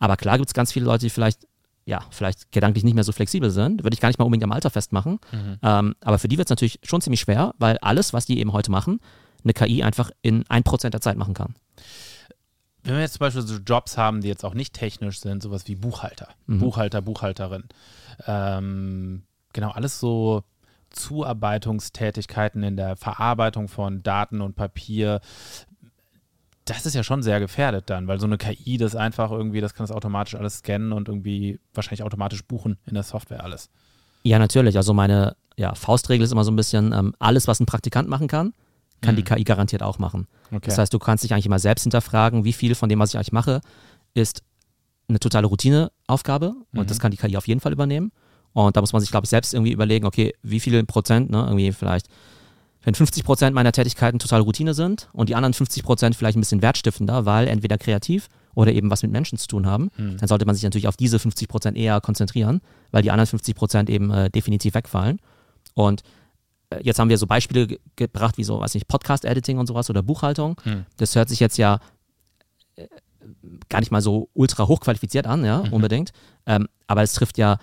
[0.00, 1.46] Aber klar gibt es ganz viele Leute, die vielleicht,
[1.84, 3.84] ja, vielleicht gedanklich nicht mehr so flexibel sind.
[3.84, 5.20] Würde ich gar nicht mal unbedingt am Alter festmachen.
[5.30, 5.58] Mhm.
[5.62, 8.52] Ähm, aber für die wird es natürlich schon ziemlich schwer, weil alles, was die eben
[8.52, 8.98] heute machen,
[9.44, 11.54] eine KI einfach in 1% der Zeit machen kann
[12.84, 15.66] wenn wir jetzt zum Beispiel so Jobs haben, die jetzt auch nicht technisch sind, sowas
[15.66, 16.60] wie Buchhalter, mhm.
[16.60, 17.64] Buchhalter, Buchhalterin,
[18.26, 19.22] ähm,
[19.52, 20.44] genau, alles so
[20.90, 25.20] Zuarbeitungstätigkeiten in der Verarbeitung von Daten und Papier,
[26.66, 29.74] das ist ja schon sehr gefährdet dann, weil so eine KI das einfach irgendwie, das
[29.74, 33.70] kann das automatisch alles scannen und irgendwie wahrscheinlich automatisch buchen in der Software alles.
[34.22, 34.76] Ja, natürlich.
[34.76, 38.28] Also meine ja, Faustregel ist immer so ein bisschen, ähm, alles, was ein Praktikant machen
[38.28, 38.54] kann,
[39.04, 39.18] kann mhm.
[39.18, 40.26] die KI garantiert auch machen.
[40.50, 40.66] Okay.
[40.66, 43.16] Das heißt, du kannst dich eigentlich immer selbst hinterfragen, wie viel von dem, was ich
[43.16, 43.60] eigentlich mache,
[44.14, 44.42] ist
[45.08, 46.80] eine totale Routineaufgabe mhm.
[46.80, 48.12] und das kann die KI auf jeden Fall übernehmen.
[48.52, 51.38] Und da muss man sich, glaube ich, selbst irgendwie überlegen, okay, wie viele Prozent, ne,
[51.38, 52.06] irgendwie vielleicht,
[52.84, 56.40] wenn 50 Prozent meiner Tätigkeiten total Routine sind und die anderen 50 Prozent vielleicht ein
[56.40, 60.18] bisschen wertstiftender, weil entweder kreativ oder eben was mit Menschen zu tun haben, mhm.
[60.18, 62.60] dann sollte man sich natürlich auf diese 50 Prozent eher konzentrieren,
[62.92, 65.18] weil die anderen 50 Prozent eben äh, definitiv wegfallen.
[65.74, 66.02] Und
[66.82, 70.02] jetzt haben wir so Beispiele ge gebracht, wie so, weiß nicht, Podcast-Editing und sowas oder
[70.02, 70.60] Buchhaltung.
[70.64, 70.86] Hm.
[70.96, 71.78] Das hört sich jetzt ja
[72.76, 72.86] äh,
[73.68, 75.72] gar nicht mal so ultra hochqualifiziert an, ja, mhm.
[75.72, 76.12] unbedingt.
[76.46, 77.58] Ähm, aber es trifft ja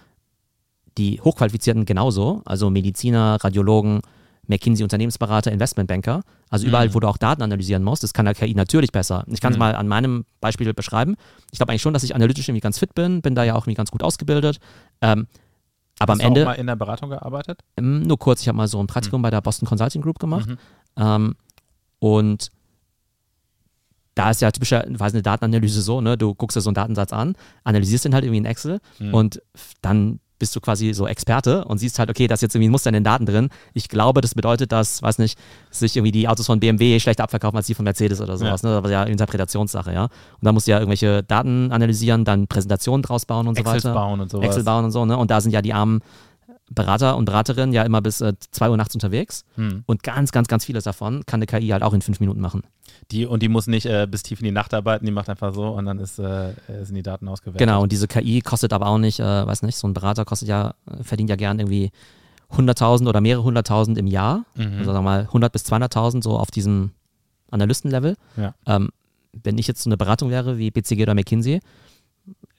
[0.97, 4.01] die Hochqualifizierten genauso, also Mediziner, Radiologen,
[4.47, 6.21] McKinsey Unternehmensberater, Investmentbanker.
[6.49, 6.93] Also überall, mhm.
[6.93, 9.23] wo du auch Daten analysieren musst, das kann der KI natürlich besser.
[9.27, 9.61] Ich kann es mhm.
[9.61, 11.15] mal an meinem Beispiel beschreiben.
[11.51, 13.63] Ich glaube eigentlich schon, dass ich analytisch irgendwie ganz fit bin, bin da ja auch
[13.63, 14.59] irgendwie ganz gut ausgebildet.
[15.01, 15.27] Ähm,
[16.01, 16.41] aber Hast am Ende.
[16.41, 17.59] Hast du mal in der Beratung gearbeitet?
[17.77, 19.23] Ähm, nur kurz, ich habe mal so ein Praktikum mhm.
[19.23, 20.49] bei der Boston Consulting Group gemacht.
[20.49, 20.57] Mhm.
[20.97, 21.35] Ähm,
[21.99, 22.49] und
[24.15, 26.17] da ist ja typischerweise eine Datenanalyse so, ne?
[26.17, 29.13] Du guckst dir so einen Datensatz an, analysierst den halt irgendwie in Excel mhm.
[29.13, 29.41] und
[29.81, 32.71] dann bist du quasi so Experte und siehst halt, okay, da ist jetzt irgendwie ein
[32.71, 33.49] Muster in den Daten drin.
[33.75, 35.37] Ich glaube, das bedeutet, dass, weiß nicht,
[35.69, 38.63] sich irgendwie die Autos von BMW schlechter abverkaufen als die von Mercedes oder sowas.
[38.63, 38.69] Ja.
[38.69, 38.75] Ne?
[38.81, 40.05] Das ist ja Interpretationssache, ja.
[40.05, 43.89] Und da musst du ja irgendwelche Daten analysieren, dann Präsentationen draus bauen und Excel so
[43.89, 43.93] weiter.
[43.93, 44.47] bauen und sowas.
[44.47, 45.15] Excel bauen und so, ne?
[45.15, 46.01] Und da sind ja die armen
[46.73, 49.43] Berater und Beraterinnen ja immer bis äh, 2 Uhr nachts unterwegs.
[49.55, 49.83] Hm.
[49.85, 52.63] Und ganz, ganz, ganz vieles davon kann eine KI halt auch in fünf Minuten machen.
[53.11, 55.53] Die, und die muss nicht äh, bis tief in die Nacht arbeiten, die macht einfach
[55.53, 56.53] so und dann ist, äh,
[56.83, 57.59] sind die Daten ausgewertet.
[57.59, 60.47] Genau, und diese KI kostet aber auch nicht, äh, weiß nicht, so ein Berater kostet
[60.47, 61.91] ja, äh, verdient ja gern irgendwie
[62.51, 64.45] 100.000 oder mehrere hunderttausend im Jahr.
[64.55, 64.79] Mhm.
[64.79, 66.91] Also sagen wir mal 100 bis 200.000 so auf diesem
[67.49, 68.15] Analystenlevel.
[68.37, 68.53] Ja.
[68.65, 68.89] Ähm,
[69.43, 71.59] wenn ich jetzt so eine Beratung wäre wie BCG oder McKinsey,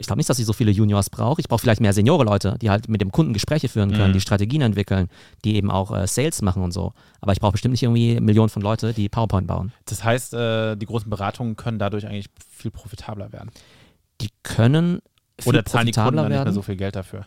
[0.03, 1.41] ich glaube nicht, dass ich so viele Juniors brauche.
[1.41, 4.15] Ich brauche vielleicht mehr Seniore-Leute, die halt mit dem Kunden Gespräche führen können, mhm.
[4.15, 5.09] die Strategien entwickeln,
[5.45, 6.93] die eben auch äh, Sales machen und so.
[7.21, 9.73] Aber ich brauche bestimmt nicht irgendwie Millionen von Leute, die PowerPoint bauen.
[9.87, 13.51] Das heißt, äh, die großen Beratungen können dadurch eigentlich viel profitabler werden.
[14.21, 15.01] Die können
[15.38, 17.25] viel oder zahlen die Kunden dann nicht mehr so viel Geld dafür.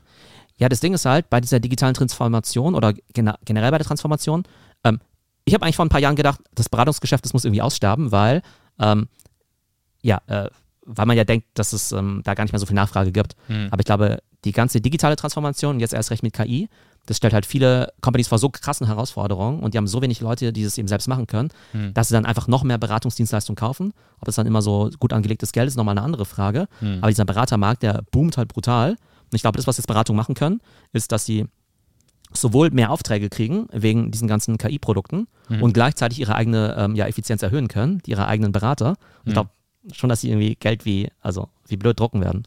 [0.58, 4.44] Ja, das Ding ist halt bei dieser digitalen Transformation oder generell bei der Transformation.
[4.84, 5.00] Ähm,
[5.46, 8.42] ich habe eigentlich vor ein paar Jahren gedacht, das Beratungsgeschäft, das muss irgendwie aussterben, weil
[8.80, 9.08] ähm,
[10.02, 10.50] ja, äh,
[10.86, 13.36] weil man ja denkt, dass es ähm, da gar nicht mehr so viel Nachfrage gibt.
[13.48, 13.68] Mhm.
[13.72, 16.70] Aber ich glaube, die ganze digitale Transformation, jetzt erst recht mit KI,
[17.08, 20.52] das stellt halt viele Companies vor so krassen Herausforderungen und die haben so wenig Leute,
[20.54, 21.94] die es eben selbst machen können, hm.
[21.94, 23.94] dass sie dann einfach noch mehr Beratungsdienstleistungen kaufen.
[24.22, 26.68] Ob es dann immer so gut angelegtes Geld ist, nochmal eine andere Frage.
[26.80, 27.00] Hm.
[27.00, 28.92] Aber dieser Beratermarkt, der boomt halt brutal.
[28.92, 30.62] Und ich glaube, das, was jetzt Beratung machen können,
[30.94, 31.46] ist, dass sie
[32.34, 35.64] sowohl mehr Aufträge kriegen wegen diesen ganzen KI-Produkten mhm.
[35.64, 38.90] und gleichzeitig ihre eigene ähm, ja, Effizienz erhöhen können, ihre eigenen Berater.
[38.90, 38.96] Mhm.
[39.26, 39.50] Ich glaube
[39.94, 42.44] schon, dass sie irgendwie Geld wie, also wie blöd drucken werden.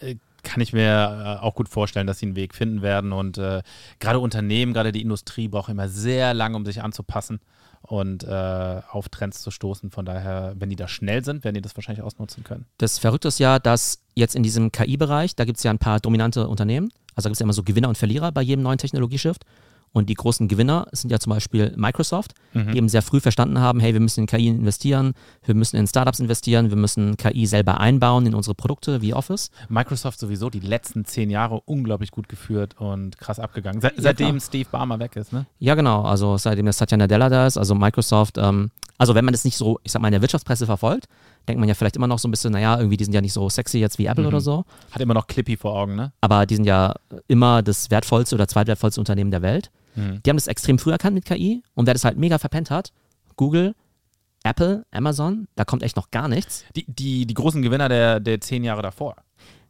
[0.00, 3.12] Äh, kann ich mir äh, auch gut vorstellen, dass sie einen Weg finden werden.
[3.12, 3.62] Und äh,
[3.98, 7.40] gerade Unternehmen, gerade die Industrie braucht immer sehr lange, um sich anzupassen
[7.82, 9.90] und äh, auf Trends zu stoßen.
[9.90, 12.66] Von daher, wenn die da schnell sind, werden die das wahrscheinlich ausnutzen können.
[12.78, 16.00] Das Verrückte ist ja, dass jetzt in diesem KI-Bereich, da gibt es ja ein paar
[16.00, 16.90] dominante Unternehmen.
[17.14, 19.44] Also da gibt es ja immer so Gewinner und Verlierer bei jedem neuen Technologieshift.
[19.94, 22.72] Und die großen Gewinner sind ja zum Beispiel Microsoft, mhm.
[22.72, 25.86] die eben sehr früh verstanden haben, hey, wir müssen in KI investieren, wir müssen in
[25.86, 29.52] Startups investieren, wir müssen KI selber einbauen in unsere Produkte wie Office.
[29.68, 33.80] Microsoft sowieso die letzten zehn Jahre unglaublich gut geführt und krass abgegangen.
[33.80, 34.40] Se ja, seitdem klar.
[34.40, 35.46] Steve Barmer weg ist, ne?
[35.60, 36.02] Ja, genau.
[36.02, 39.56] Also seitdem der Satya Nadella da ist, also Microsoft, ähm, also wenn man das nicht
[39.56, 41.06] so, ich sag mal, in der Wirtschaftspresse verfolgt,
[41.48, 43.32] denkt man ja vielleicht immer noch so ein bisschen, naja, irgendwie, die sind ja nicht
[43.32, 44.28] so sexy jetzt wie Apple mhm.
[44.28, 44.64] oder so.
[44.90, 46.12] Hat immer noch Clippy vor Augen, ne?
[46.20, 46.94] Aber die sind ja
[47.28, 49.70] immer das wertvollste oder zweitwertvollste Unternehmen der Welt.
[49.94, 50.22] Mhm.
[50.22, 52.92] Die haben das extrem früh erkannt mit KI und wer das halt mega verpennt hat,
[53.36, 53.74] Google,
[54.42, 56.64] Apple, Amazon, da kommt echt noch gar nichts.
[56.76, 59.16] Die, die, die großen Gewinner der, der zehn Jahre davor.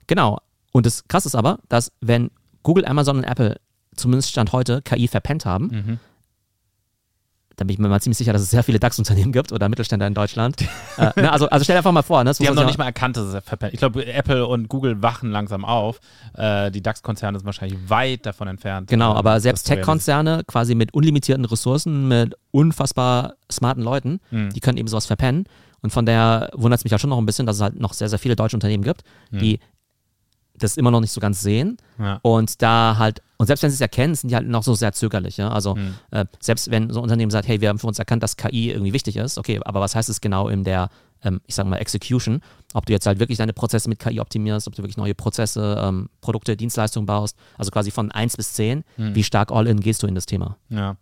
[0.06, 0.38] Genau.
[0.72, 2.30] Und das Krasse ist aber, dass wenn
[2.62, 3.60] Google, Amazon und Apple
[3.94, 6.00] zumindest Stand heute KI verpennt haben, mhm
[7.56, 10.06] da bin ich mir mal ziemlich sicher, dass es sehr viele DAX-Unternehmen gibt oder Mittelständler
[10.06, 10.60] in Deutschland.
[10.98, 12.24] äh, ne, also, also stell dir einfach mal vor.
[12.24, 13.74] Ne, die haben noch nicht mal erkannt, dass es verpennt.
[13.74, 16.00] Ich glaube, Apple und Google wachen langsam auf.
[16.34, 18.88] Äh, die DAX-Konzerne sind wahrscheinlich weit davon entfernt.
[18.88, 24.50] Genau, äh, aber selbst Tech-Konzerne quasi mit unlimitierten Ressourcen, mit unfassbar smarten Leuten, mhm.
[24.50, 25.44] die können eben sowas verpennen.
[25.84, 27.92] Und von daher wundert es mich auch schon noch ein bisschen, dass es halt noch
[27.92, 29.38] sehr, sehr viele deutsche Unternehmen gibt, mhm.
[29.38, 29.60] die
[30.56, 31.76] das immer noch nicht so ganz sehen.
[31.98, 32.20] Ja.
[32.22, 34.92] Und da halt, und selbst wenn sie es erkennen, sind die halt noch so sehr
[34.92, 35.36] zögerlich.
[35.36, 35.50] Ja?
[35.50, 35.94] Also mhm.
[36.10, 38.70] äh, selbst wenn so ein Unternehmen sagt, hey, wir haben für uns erkannt, dass KI
[38.70, 40.90] irgendwie wichtig ist, okay, aber was heißt es genau in der,
[41.22, 42.40] ähm, ich sag mal, Execution?
[42.72, 45.76] Ob du jetzt halt wirklich deine Prozesse mit KI optimierst, ob du wirklich neue Prozesse,
[45.82, 49.14] ähm, Produkte, Dienstleistungen baust, also quasi von 1 bis 10, mhm.
[49.14, 50.56] wie stark all in gehst du in das Thema?
[50.68, 50.96] Ja,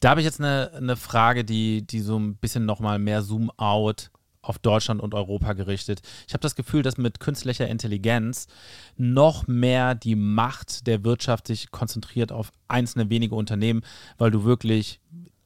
[0.00, 4.10] da habe ich jetzt eine, eine Frage, die, die so ein bisschen nochmal mehr Zoom-out
[4.42, 6.02] auf Deutschland und Europa gerichtet.
[6.26, 8.48] Ich habe das Gefühl, dass mit künstlicher Intelligenz
[8.96, 13.82] noch mehr die Macht der Wirtschaft sich konzentriert auf einzelne wenige Unternehmen,
[14.18, 15.00] weil du wirklich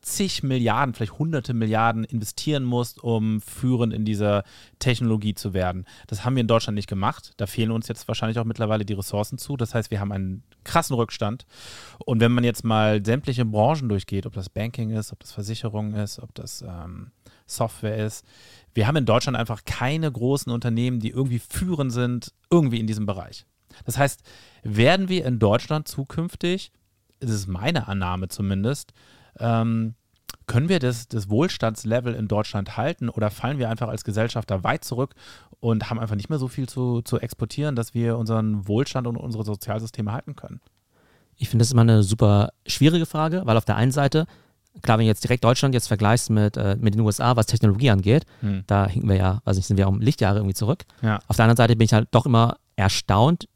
[0.07, 4.45] zig Milliarden, vielleicht hunderte Milliarden investieren musst, um führend in dieser
[4.79, 5.85] Technologie zu werden.
[6.07, 7.33] Das haben wir in Deutschland nicht gemacht.
[7.39, 9.57] Da fehlen uns jetzt wahrscheinlich auch mittlerweile die Ressourcen zu.
[9.57, 11.45] Das heißt, wir haben einen krassen Rückstand.
[12.05, 15.95] Und wenn man jetzt mal sämtliche Branchen durchgeht, ob das Banking ist, ob das Versicherung
[15.95, 17.11] ist, ob das ähm,
[17.47, 18.25] Software ist,
[18.77, 23.07] wir haben in Deutschland einfach keine großen Unternehmen, die irgendwie führend sind, irgendwie in diesem
[23.07, 23.47] Bereich.
[23.85, 24.23] Das heißt,
[24.63, 26.73] werden wir in Deutschland zukünftig,
[27.21, 28.93] das ist meine Annahme zumindest,
[29.39, 29.95] ähm,
[30.47, 34.63] können wir das, das Wohlstandslevel in Deutschland halten oder fallen wir einfach als Gesellschaft da
[34.63, 35.15] weit zurück
[35.61, 39.17] und haben einfach nicht mehr so viel zu, zu exportieren, dass wir unseren Wohlstand und
[39.17, 40.61] unsere Sozialsysteme halten können?
[41.37, 44.27] Ich finde, das ist immer eine super schwierige Frage, weil auf der einen Seite
[44.83, 47.91] klar, wenn du jetzt direkt Deutschland jetzt vergleichst mit, äh, mit den USA, was Technologie
[47.91, 48.65] angeht, hm.
[48.67, 50.85] da hinken wir ja, weiß nicht, sind wir um Lichtjahre irgendwie zurück.
[51.03, 51.19] Ja.
[51.29, 53.49] Auf der anderen Seite bin ich halt doch immer erstaunt,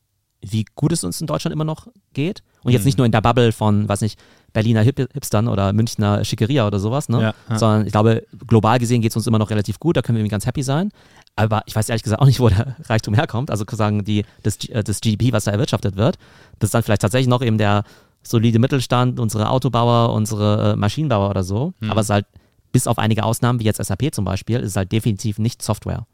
[0.43, 2.43] wie gut es uns in Deutschland immer noch geht.
[2.63, 2.87] Und jetzt hm.
[2.87, 4.19] nicht nur in der Bubble von, weiß nicht,
[4.53, 7.21] Berliner Hip Hipstern oder Münchner Schickeria oder sowas, ne?
[7.21, 7.59] Ja, ja.
[7.59, 10.21] sondern ich glaube, global gesehen geht es uns immer noch relativ gut, da können wir
[10.21, 10.91] irgendwie ganz happy sein.
[11.37, 13.51] Aber ich weiß ehrlich gesagt auch nicht, wo der Reichtum herkommt.
[13.51, 16.17] Also sagen die, das, äh, das GDP, was da erwirtschaftet wird,
[16.59, 17.85] das ist dann vielleicht tatsächlich noch eben der
[18.23, 21.73] solide Mittelstand, unsere Autobauer, unsere äh, Maschinenbauer oder so.
[21.81, 21.91] Mhm.
[21.91, 22.27] Aber es ist halt,
[22.73, 26.07] bis auf einige Ausnahmen, wie jetzt SAP zum Beispiel, ist es halt definitiv nicht Software.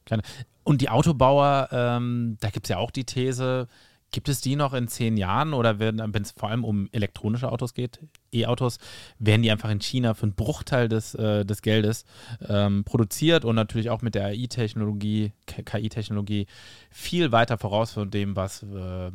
[0.64, 3.68] Und die Autobauer, ähm, da gibt es ja auch die These,
[4.12, 7.74] Gibt es die noch in zehn Jahren oder wenn es vor allem um elektronische Autos
[7.74, 8.00] geht,
[8.32, 8.78] E-Autos,
[9.18, 12.04] werden die einfach in China für einen Bruchteil des, äh, des Geldes
[12.48, 16.46] ähm, produziert und natürlich auch mit der AI-Technologie, KI-Technologie
[16.88, 19.10] viel weiter voraus von dem, was äh,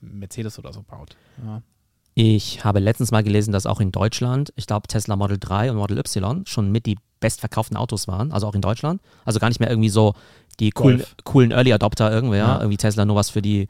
[0.00, 1.16] Mercedes oder so baut.
[1.42, 1.62] Ja.
[2.14, 5.78] Ich habe letztens mal gelesen, dass auch in Deutschland, ich glaube Tesla Model 3 und
[5.78, 9.00] Model Y schon mit die bestverkauften Autos waren, also auch in Deutschland.
[9.24, 10.14] Also gar nicht mehr irgendwie so
[10.60, 12.58] die coolen, coolen Early Adopter irgendwer, ja.
[12.58, 13.68] irgendwie Tesla nur was für die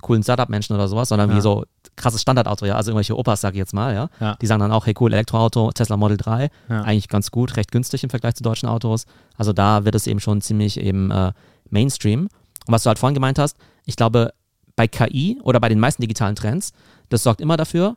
[0.00, 1.36] coolen Startup-Menschen oder sowas, sondern ja.
[1.36, 1.64] wie so
[1.96, 4.08] krasses Standardauto, ja, also irgendwelche Opas, sag ich jetzt mal, ja.
[4.20, 4.36] ja.
[4.40, 6.82] Die sagen dann auch, hey cool, Elektroauto, Tesla Model 3, ja.
[6.82, 9.04] eigentlich ganz gut, recht günstig im Vergleich zu deutschen Autos.
[9.36, 11.32] Also da wird es eben schon ziemlich eben äh,
[11.68, 12.22] Mainstream.
[12.66, 14.32] Und was du halt vorhin gemeint hast, ich glaube,
[14.76, 16.72] bei KI oder bei den meisten digitalen Trends,
[17.10, 17.96] das sorgt immer dafür,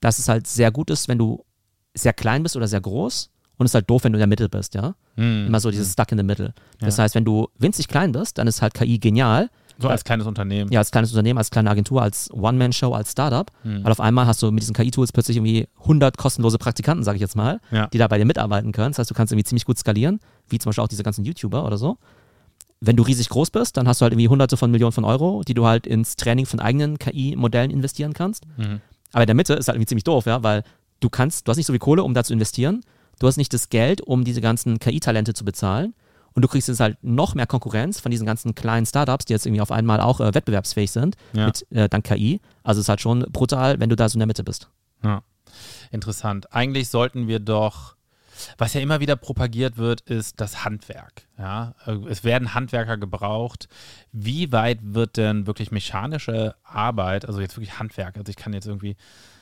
[0.00, 1.44] dass es halt sehr gut ist, wenn du
[1.94, 4.26] sehr klein bist oder sehr groß und es ist halt doof, wenn du in der
[4.26, 4.94] Mitte bist, ja.
[5.16, 5.46] Mhm.
[5.46, 5.92] Immer so dieses hm.
[5.92, 6.52] Stuck in the Middle.
[6.78, 7.04] Das ja.
[7.04, 10.70] heißt, wenn du winzig klein bist, dann ist halt KI genial, So als kleines Unternehmen.
[10.72, 13.50] Ja, als kleines Unternehmen, als kleine Agentur, als One-Man-Show, als Startup.
[13.64, 13.84] Mhm.
[13.84, 17.20] Weil auf einmal hast du mit diesen KI-Tools plötzlich irgendwie 100 kostenlose Praktikanten, sage ich
[17.22, 17.86] jetzt mal, Ja.
[17.86, 18.90] die da bei dir mitarbeiten können.
[18.92, 21.64] Das heißt, du kannst irgendwie ziemlich gut skalieren, wie zum Beispiel auch diese ganzen YouTuber
[21.64, 21.98] oder so.
[22.80, 25.42] Wenn du riesig groß bist, dann hast du halt irgendwie hunderte von Millionen von Euro,
[25.46, 28.44] die du halt ins Training von eigenen KI-Modellen investieren kannst.
[28.58, 28.80] Mhm.
[29.12, 30.62] Aber in der Mitte ist halt irgendwie ziemlich doof, ja, weil
[31.00, 32.82] du kannst, du hast nicht so viel Kohle, um da zu investieren.
[33.18, 35.94] Du hast nicht das Geld, um diese ganzen KI-Talente zu bezahlen.
[36.34, 39.46] Und du kriegst jetzt halt noch mehr Konkurrenz von diesen ganzen kleinen Startups, die jetzt
[39.46, 41.46] irgendwie auf einmal auch äh, wettbewerbsfähig sind, Ja.
[41.46, 42.42] mit äh, dank KI.
[42.62, 44.68] Also es ist halt schon brutal, wenn du da so in der Mitte bist.
[45.02, 45.22] Ja.
[45.90, 46.52] Interessant.
[46.52, 47.96] Eigentlich sollten wir doch,
[48.58, 51.26] was ja immer wieder propagiert wird, ist das Handwerk.
[51.38, 51.74] Ja?
[51.86, 53.68] Äh, Es werden Handwerker gebraucht.
[54.12, 58.66] Wie weit wird denn wirklich mechanische Arbeit, also jetzt wirklich Handwerk, also ich kann jetzt
[58.66, 58.96] irgendwie,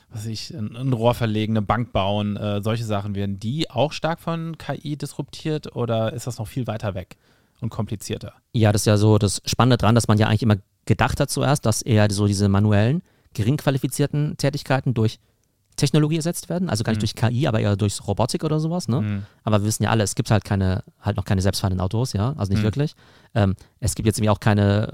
[0.09, 3.91] was ich, ein, ein Rohr verlegen, eine Bank bauen, äh, solche Sachen, werden die auch
[3.91, 7.17] stark von KI disruptiert oder ist das noch viel weiter weg
[7.61, 8.33] und komplizierter?
[8.53, 11.29] Ja, das ist ja so das Spannende dran, dass man ja eigentlich immer gedacht hat
[11.29, 13.01] zuerst, dass eher so diese manuellen,
[13.33, 15.19] gering qualifizierten Tätigkeiten durch
[15.75, 19.01] Technologie ersetzt werden, also gar nicht durch KI, aber eher durch Robotik oder sowas, ne?
[19.01, 19.23] Mhm.
[19.43, 22.33] Aber wir wissen ja alle, es gibt halt keine, halt noch keine selbstfahrenden Autos, ja,
[22.37, 22.65] also nicht Mhm.
[22.65, 22.95] wirklich.
[23.33, 24.93] Ähm, es gibt jetzt irgendwie auch keine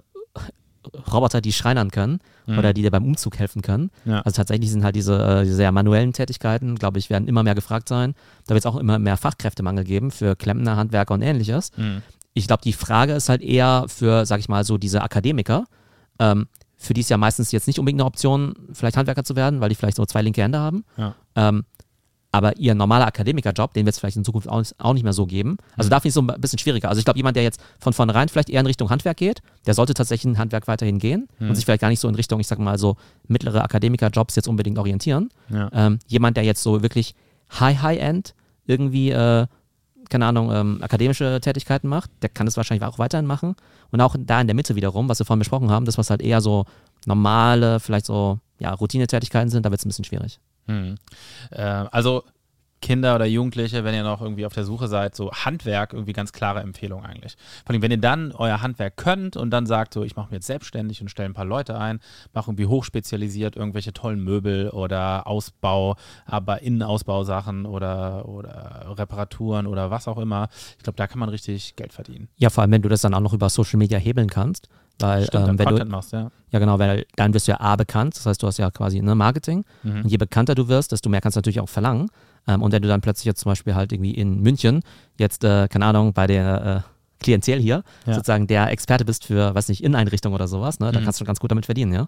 [1.14, 2.58] Roboter, die schreinern können Mhm.
[2.58, 3.92] oder die dir beim Umzug helfen können.
[4.06, 4.22] Ja.
[4.22, 7.54] Also tatsächlich sind halt diese, äh, diese sehr manuellen Tätigkeiten, glaube ich, werden immer mehr
[7.54, 8.16] gefragt sein.
[8.48, 11.72] Da wird es auch immer mehr Fachkräftemangel geben für Klempner, Handwerker und ähnliches.
[11.78, 12.02] Mhm.
[12.34, 15.66] Ich glaube, die Frage ist halt eher für, sag ich mal, so diese Akademiker,
[16.18, 16.48] ähm,
[16.82, 19.70] für die ist ja meistens jetzt nicht unbedingt eine Option, vielleicht Handwerker zu werden, weil
[19.70, 20.84] die vielleicht so zwei linke Hände haben.
[20.98, 21.16] Ja.
[21.36, 21.64] Ähm,
[22.32, 25.58] aber ihr normaler Akademikerjob, den wird es vielleicht in Zukunft auch, nicht mehr so geben.
[25.76, 26.88] Also da finde ich es so ein bisschen schwieriger.
[26.88, 29.74] Also ich glaube, jemand, der jetzt von vornherein vielleicht eher in Richtung Handwerk geht, der
[29.74, 32.48] sollte tatsächlich in Handwerk weiterhin gehen und sich vielleicht gar nicht so in Richtung, ich
[32.48, 32.96] sag mal so,
[33.28, 35.30] mittlere Akademikerjobs jetzt unbedingt orientieren.
[35.50, 35.70] Ja.
[35.74, 37.16] Ähm, jemand, der jetzt so wirklich
[37.60, 38.34] High, High-End
[38.66, 39.48] irgendwie, äh,
[40.12, 43.56] keine Ahnung, ähm, akademische Tätigkeiten macht, der kann das wahrscheinlich auch weiterhin machen.
[43.92, 46.22] Und auch da in der Mitte wiederum, was wir vorhin besprochen haben, das, was halt
[46.22, 46.66] eher so
[47.06, 50.40] normale, vielleicht so, ja, Routinetätigkeiten sind, da wird es ein bisschen schwierig.
[50.68, 50.96] Hm.
[51.52, 52.24] Äh, also
[52.82, 56.34] Kinder oder Jugendliche, wenn ihr noch irgendwie auf der Suche seid, so Handwerk, irgendwie ganz
[56.34, 57.38] klare Empfehlung eigentlich.
[57.66, 60.38] Vor allem, wenn ihr dann euer Handwerk könnt und dann sagt, so ich mache mich
[60.38, 62.00] jetzt selbstständig und stelle ein paar Leute ein,
[62.34, 70.08] mache irgendwie hochspezialisiert irgendwelche tollen Möbel oder Ausbau, aber Innenausbausachen oder, oder Reparaturen oder was
[70.08, 70.50] auch immer.
[70.78, 72.30] Ich glaube, da kann man richtig Geld verdienen.
[72.38, 74.68] Ja, vor allem, wenn du das dann auch noch über Social Media hebeln kannst.
[75.00, 76.32] Weil, Stimmt, ähm, wenn du, Content machst, ja.
[76.52, 79.02] ja genau, weil dann wirst du ja A bekannt, das heißt, du hast ja quasi
[79.02, 79.64] ne, Marketing.
[79.84, 80.04] Mhm.
[80.04, 82.10] Und je bekannter du wirst, desto mehr kannst du natürlich auch verlangen.
[82.48, 84.82] Ähm, und wenn du dann plötzlich jetzt zum Beispiel halt irgendwie in München
[85.18, 86.91] jetzt, äh, keine Ahnung, bei der äh,
[87.22, 88.14] Klientel hier Ja.
[88.16, 91.06] sozusagen der Experte bist für, weiß nicht, Inneneinrichtung oder sowas, ne, dann Mhm.
[91.06, 92.08] kannst du ganz gut damit verdienen, ja.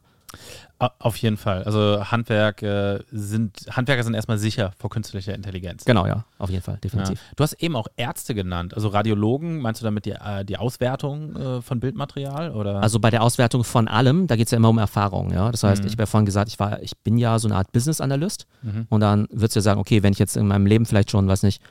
[0.80, 1.64] Au- Auf jeden Fall.
[1.64, 5.86] Also Handwerk äh, sind, Handwerker sind erstmal sicher vor künstlicher Intelligenz.
[5.86, 6.80] Genau, ja, auf jeden Fall, Ja.
[6.80, 7.20] definitiv.
[7.36, 9.60] Du hast eben auch Ärzte genannt, also Radiologen.
[9.62, 12.52] Meinst du damit die, äh, die Auswertung äh, von Bildmaterial?
[12.52, 12.82] Oder?
[12.82, 15.52] Also bei der Auswertung von allem, da geht es ja immer um Erfahrung, ja.
[15.52, 15.88] Das heißt, Mhm.
[15.88, 18.48] ich habe ja vorhin gesagt, ich war, ich bin ja so eine Art Business Analyst
[18.64, 18.88] Mhm.
[18.90, 21.28] und dann würdest du ja sagen, okay, wenn ich jetzt in meinem Leben vielleicht schon,
[21.28, 21.62] weiß nicht,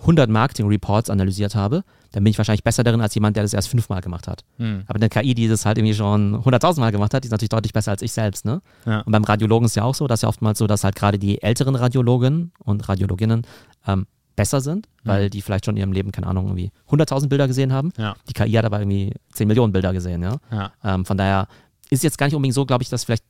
[0.00, 3.68] 100 Marketing-Reports analysiert habe, dann bin ich wahrscheinlich besser darin als jemand, der das erst
[3.68, 4.44] fünfmal gemacht hat.
[4.58, 4.84] Hm.
[4.86, 7.50] Aber eine KI, die das halt irgendwie schon 100.000 Mal gemacht hat, die ist natürlich
[7.50, 8.62] deutlich besser als ich selbst, ne?
[8.86, 9.00] Ja.
[9.00, 11.42] Und beim Radiologen ist ja auch so, dass ja oftmals so, dass halt gerade die
[11.42, 13.46] älteren Radiologen und Radiologinnen
[13.86, 17.46] ähm, besser sind, weil die vielleicht schon in ihrem Leben, keine Ahnung, irgendwie 100.000 Bilder
[17.46, 17.92] gesehen haben.
[17.98, 18.16] Ja.
[18.28, 20.38] Die KI hat aber irgendwie 10 Millionen Bilder gesehen, ja.
[20.50, 20.72] Ja.
[20.82, 21.46] Ähm, von daher
[21.90, 23.24] ist jetzt gar nicht unbedingt so, glaube ich, dass vielleicht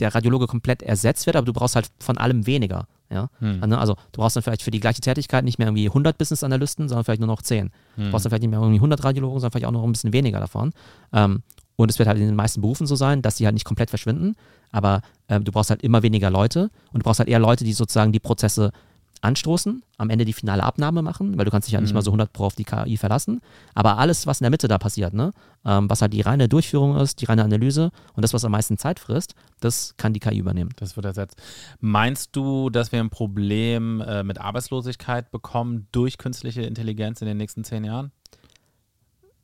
[0.00, 2.86] der Radiologe komplett ersetzt wird, aber du brauchst halt von allem weniger.
[3.12, 3.28] Ja?
[3.40, 3.58] Hm.
[3.62, 6.88] Also, also du brauchst dann vielleicht für die gleiche Tätigkeit nicht mehr irgendwie 100 Business-Analysten,
[6.88, 7.70] sondern vielleicht nur noch 10.
[7.96, 8.10] Du Hm.
[8.10, 10.40] brauchst dann vielleicht nicht mehr irgendwie 100 Radiologen, sondern vielleicht auch noch ein bisschen weniger
[10.40, 10.72] davon.
[11.12, 11.42] Ähm,
[11.76, 13.88] und es wird halt in den meisten Berufen so sein, dass die halt nicht komplett
[13.88, 14.36] verschwinden,
[14.70, 17.72] aber ähm, du brauchst halt immer weniger Leute und du brauchst halt eher Leute, die
[17.72, 18.70] sozusagen die Prozesse
[19.22, 21.94] anstoßen, am Ende die finale Abnahme machen, weil du kannst dich ja nicht Mhm.
[21.96, 23.40] mal so 100 Pro auf die KI verlassen.
[23.74, 25.32] Aber alles, was in der Mitte da passiert, ne,
[25.64, 28.78] ähm, was halt die reine Durchführung ist, die reine Analyse und das, was am meisten
[28.78, 30.70] Zeit frisst, das kann die KI übernehmen.
[30.76, 31.36] Das wird ersetzt.
[31.80, 37.36] Meinst du, dass wir ein Problem äh, mit Arbeitslosigkeit bekommen durch künstliche Intelligenz in den
[37.36, 38.12] nächsten zehn Jahren?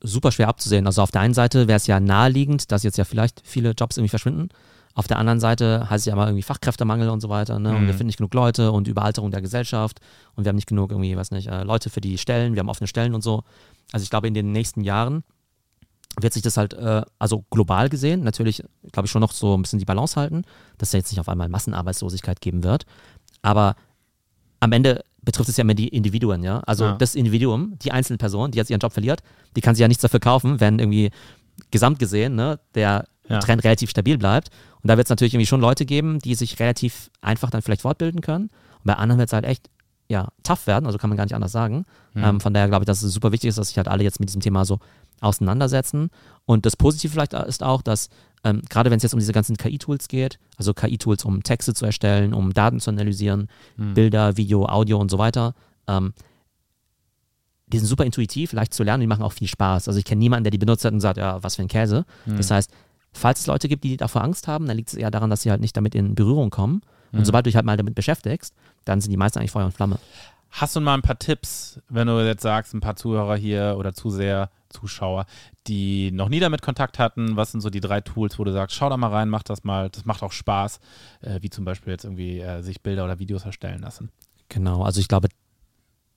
[0.02, 0.86] super schwer abzusehen.
[0.86, 3.96] Also auf der einen Seite wäre es ja naheliegend, dass jetzt ja vielleicht viele Jobs
[3.96, 4.50] irgendwie verschwinden.
[4.96, 7.58] Auf der anderen Seite heißt es ja immer irgendwie Fachkräftemangel und so weiter.
[7.58, 7.76] Ne?
[7.76, 7.86] Und Mhm.
[7.86, 10.00] wir finden nicht genug Leute und Überalterung der Gesellschaft
[10.34, 12.70] und wir haben nicht genug irgendwie, weiß nicht, äh, Leute für die Stellen, wir haben
[12.70, 13.44] offene Stellen und so.
[13.92, 15.22] Also ich glaube, in den nächsten Jahren
[16.18, 19.60] wird sich das halt, äh, also global gesehen, natürlich, glaube ich, schon noch so ein
[19.60, 20.44] bisschen die Balance halten,
[20.78, 22.86] dass es ja jetzt nicht auf einmal Massenarbeitslosigkeit geben wird.
[23.42, 23.76] Aber
[24.60, 26.60] am Ende betrifft es ja immer die Individuen, ja.
[26.60, 26.92] Also Ja.
[26.96, 29.22] das Individuum, die einzelne Person, die jetzt ihren Job verliert,
[29.56, 31.10] die kann sich ja nichts dafür kaufen, wenn irgendwie
[31.70, 33.40] gesamt gesehen, ne, der Ja.
[33.40, 34.50] Trend relativ stabil bleibt.
[34.82, 37.82] Und da wird es natürlich irgendwie schon Leute geben, die sich relativ einfach dann vielleicht
[37.82, 38.44] fortbilden können.
[38.78, 39.68] Und bei anderen wird es halt echt
[40.08, 41.84] ja, tough werden, also kann man gar nicht anders sagen.
[42.14, 42.24] Mhm.
[42.24, 44.20] Ähm, von daher glaube ich, dass es super wichtig ist, dass sich halt alle jetzt
[44.20, 44.78] mit diesem Thema so
[45.20, 46.10] auseinandersetzen.
[46.44, 48.08] Und das Positive vielleicht ist auch, dass
[48.44, 51.84] ähm, gerade wenn es jetzt um diese ganzen KI-Tools geht, also KI-Tools, um Texte zu
[51.86, 53.94] erstellen, um Daten zu analysieren, Mhm.
[53.94, 55.54] Bilder, Video, Audio und so weiter,
[55.88, 56.12] ähm,
[57.66, 59.88] die sind super intuitiv, leicht zu lernen, die machen auch viel Spaß.
[59.88, 62.04] Also ich kenne niemanden, der die benutzt hat und sagt, ja, was für ein Käse.
[62.26, 62.36] Mhm.
[62.36, 62.70] Das heißt,
[63.16, 65.50] falls es Leute gibt, die davor Angst haben, dann liegt es eher daran, dass sie
[65.50, 66.82] halt nicht damit in Berührung kommen.
[67.12, 67.24] Und Mhm.
[67.24, 69.98] sobald du dich halt mal damit beschäftigst, dann sind die meisten eigentlich Feuer und Flamme.
[70.50, 73.92] Hast du mal ein paar Tipps, wenn du jetzt sagst, ein paar Zuhörer hier oder
[73.94, 75.26] Zuseher, Zuschauer,
[75.66, 77.36] die noch nie damit Kontakt hatten?
[77.36, 79.64] Was sind so die drei Tools, wo du sagst, schau da mal rein, mach das
[79.64, 80.80] mal, das macht auch Spaß,
[81.22, 84.10] äh, wie zum Beispiel jetzt irgendwie äh, sich Bilder oder Videos erstellen lassen?
[84.48, 85.28] Genau, also ich glaube,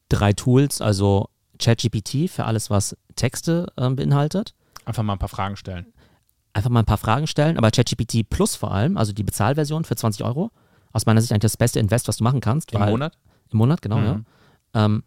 [0.10, 4.54] drei Tools, also ChatGPT für alles, was Texte ähm, beinhaltet.
[4.86, 5.88] Einfach mal ein paar Fragen stellen.
[6.54, 9.96] Einfach mal ein paar Fragen stellen, aber ChatGPT Plus vor allem, also die Bezahlversion für
[9.96, 10.52] 20 Euro,
[10.92, 12.72] aus meiner Sicht eigentlich das beste Invest, was du machen kannst.
[12.74, 13.14] Im weil- Monat?
[13.52, 14.06] Im Monat, genau, Mhm.
[14.06, 14.20] ja.
[14.74, 15.04] Ähm,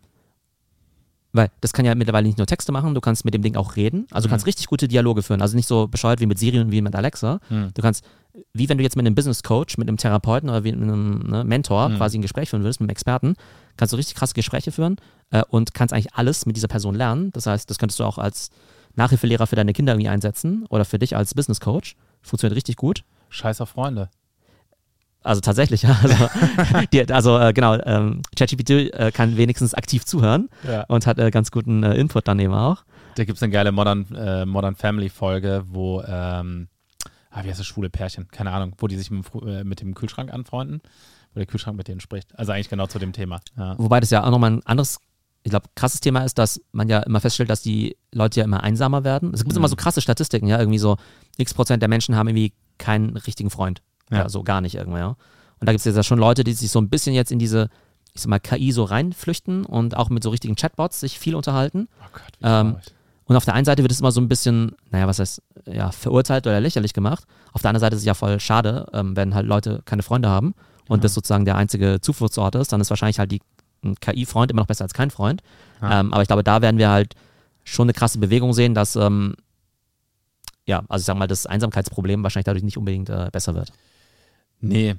[1.34, 3.76] weil das kann ja mittlerweile nicht nur Texte machen, du kannst mit dem Ding auch
[3.76, 4.06] reden.
[4.10, 4.32] Also du Mhm.
[4.32, 5.40] kannst richtig gute Dialoge führen.
[5.40, 7.40] Also nicht so bescheuert wie mit Siri und wie mit Alexa.
[7.48, 7.70] Mhm.
[7.72, 8.04] Du kannst,
[8.52, 11.20] wie wenn du jetzt mit einem Business Coach, mit einem Therapeuten oder wie mit einem
[11.20, 11.96] ne, Mentor Mhm.
[11.96, 13.34] quasi ein Gespräch führen würdest, mit einem Experten,
[13.78, 14.96] kannst du richtig krasse Gespräche führen
[15.30, 17.30] äh, und kannst eigentlich alles mit dieser Person lernen.
[17.32, 18.50] Das heißt, das könntest du auch als
[18.96, 21.96] Nachhilfelehrer für deine Kinder irgendwie einsetzen oder für dich als Business Coach.
[22.22, 23.04] Funktioniert richtig gut.
[23.30, 24.10] Scheiß auf Freunde.
[25.24, 25.96] Also tatsächlich, ja.
[26.02, 26.28] Also,
[26.92, 30.82] die, also äh, genau, ähm, ChatGPT äh, kann wenigstens aktiv zuhören Ja.
[30.88, 32.84] und hat äh, ganz guten äh, Input dann eben auch.
[33.14, 36.68] Da gibt es eine geile Modern, äh, Modern Family Folge, wo, ähm,
[37.30, 38.28] ah, wie heißt das, schwule Pärchen?
[38.28, 40.80] Keine Ahnung, wo die sich mit, äh, mit dem Kühlschrank anfreunden,
[41.34, 42.36] wo der Kühlschrank mit denen spricht.
[42.38, 43.40] Also eigentlich genau zu dem Thema.
[43.56, 43.74] Ja.
[43.78, 44.98] Wobei das ja auch nochmal ein anderes,
[45.44, 48.62] ich glaube, krasses Thema ist, dass man ja immer feststellt, dass die Leute ja immer
[48.62, 49.32] einsamer werden.
[49.34, 49.58] Es gibt Mhm.
[49.58, 50.96] immer so krasse Statistiken, ja, irgendwie so
[51.36, 53.82] x Prozent der Menschen haben irgendwie keinen richtigen Freund.
[54.10, 54.28] Ja, Ja.
[54.28, 55.08] so gar nicht irgendwie, ja.
[55.08, 55.16] Und
[55.68, 57.68] da gibt es jetzt ja schon Leute, die sich so ein bisschen jetzt in diese,
[58.14, 61.88] ich sag mal, KI so reinflüchten und auch mit so richtigen Chatbots sich viel unterhalten.
[62.00, 62.76] Oh Gott, wie Ähm.
[63.24, 65.90] Und auf der einen Seite wird es immer so ein bisschen, naja, was heißt, ja,
[65.92, 67.24] verurteilt oder lächerlich gemacht.
[67.52, 70.28] Auf der anderen Seite ist es ja voll schade, ähm, wenn halt Leute keine Freunde
[70.28, 70.54] haben
[70.88, 71.02] und Ja.
[71.02, 73.40] das sozusagen der einzige Zufluchtsort ist, dann ist wahrscheinlich halt die
[73.84, 75.42] ein KI-Freund immer noch besser als kein Freund.
[75.80, 76.00] Ja.
[76.00, 77.14] Ähm, aber ich glaube, da werden wir halt
[77.64, 79.34] schon eine krasse Bewegung sehen, dass, ähm,
[80.66, 83.72] ja, also ich sag mal, das Einsamkeitsproblem wahrscheinlich dadurch nicht unbedingt äh, besser wird.
[84.60, 84.96] Nee.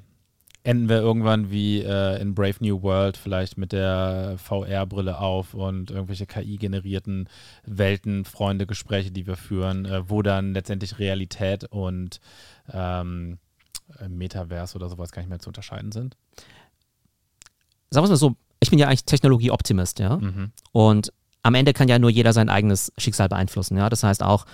[0.62, 5.90] Enden wir irgendwann wie äh, in Brave New World, vielleicht mit der VR-Brille auf und
[5.90, 7.28] irgendwelche KI-generierten
[7.66, 12.18] Welten, Freunde, Gespräche, die wir führen, äh, wo dann letztendlich Realität und
[12.72, 13.38] ähm,
[14.00, 16.16] äh, Metaverse oder sowas gar nicht mehr zu unterscheiden sind.
[17.90, 20.16] Sagen wir es mal so, ich bin ja eigentlich Technologie-Optimist, ja.
[20.16, 20.52] Mhm.
[20.72, 21.12] Und
[21.42, 23.76] am Ende kann ja nur jeder sein eigenes Schicksal beeinflussen.
[23.76, 23.88] Ja?
[23.88, 24.46] Das heißt auch,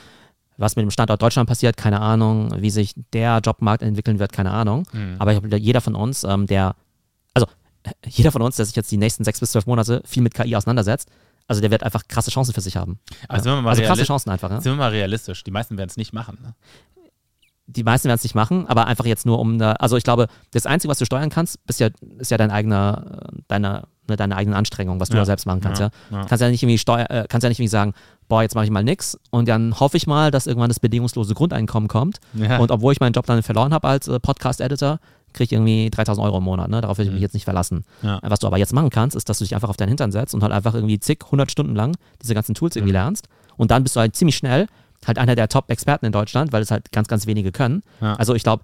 [0.57, 4.51] was mit dem Standort Deutschland passiert, keine Ahnung, wie sich der Jobmarkt entwickeln wird, keine
[4.51, 4.87] Ahnung.
[4.93, 5.17] Mhm.
[5.19, 6.75] Aber ich glaube, jeder von uns, ähm, der,
[7.33, 7.47] also
[8.07, 10.55] jeder von uns, der sich jetzt die nächsten sechs bis zwölf Monate viel mit KI
[10.57, 11.09] auseinandersetzt,
[11.47, 12.99] also der wird einfach krasse Chancen für sich haben.
[13.29, 14.51] Also, sind wir mal also krasse Chancen einfach.
[14.51, 14.61] Ja?
[14.61, 16.39] Sind wir mal realistisch, die meisten werden es nicht machen.
[16.43, 16.55] Ne?
[17.73, 20.27] Die meisten werden es nicht machen, aber einfach jetzt nur um, da, also ich glaube,
[20.53, 24.17] das Einzige, was du steuern kannst, ist ja, ist ja dein eigener, äh, deine, ne,
[24.17, 25.21] deine eigene Anstrengung, was du Ja.
[25.23, 25.81] ja selbst machen kannst.
[25.81, 25.91] Ja.
[26.11, 26.25] Ja.
[26.25, 27.93] Kannst ja nicht irgendwie steuer, äh, kannst ja nicht irgendwie sagen,
[28.29, 31.35] boah, jetzt mache ich mal nix und dann hoffe ich mal, dass irgendwann das bedingungslose
[31.35, 32.19] Grundeinkommen kommt.
[32.35, 32.59] Ja.
[32.59, 34.99] Und obwohl ich meinen Job dann verloren habe als äh, Podcast-Editor,
[35.33, 36.71] kriege ich irgendwie 3000 Euro im Monat.
[36.71, 36.81] Ne?
[36.81, 37.23] Darauf will ich mich Mhm.
[37.23, 37.85] jetzt nicht verlassen.
[38.03, 38.19] Ja.
[38.23, 40.35] Was du aber jetzt machen kannst, ist, dass du dich einfach auf deinen Hintern setzt
[40.35, 42.97] und halt einfach irgendwie zig, 100 Stunden lang diese ganzen Tools irgendwie Mhm.
[42.99, 43.29] lernst.
[43.57, 44.67] Und dann bist du halt ziemlich schnell
[45.07, 47.83] halt einer der Top-Experten in Deutschland, weil es halt ganz, ganz wenige können.
[48.01, 48.15] Ja.
[48.17, 48.63] Also ich glaube,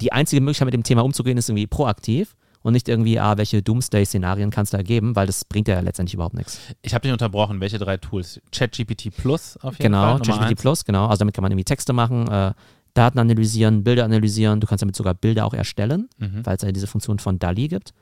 [0.00, 3.62] die einzige Möglichkeit mit dem Thema umzugehen, ist irgendwie proaktiv und nicht irgendwie, ah, welche
[3.62, 6.58] Doomsday-Szenarien kannst du da geben, weil das bringt ja letztendlich überhaupt nichts.
[6.82, 7.60] Ich habe dich unterbrochen.
[7.60, 8.40] Welche drei Tools?
[8.52, 10.18] ChatGPT Plus auf jeden Genau, Fall.
[10.18, 10.60] Nummer ChatGPT.
[10.60, 11.06] Plus, genau.
[11.06, 12.52] Also damit kann man irgendwie Texte machen, äh,
[12.94, 14.60] Daten analysieren, Bilder analysieren.
[14.60, 16.44] Du kannst damit sogar Bilder auch erstellen, Mhm.
[16.44, 17.94] weil es ja diese Funktion von DALI gibt.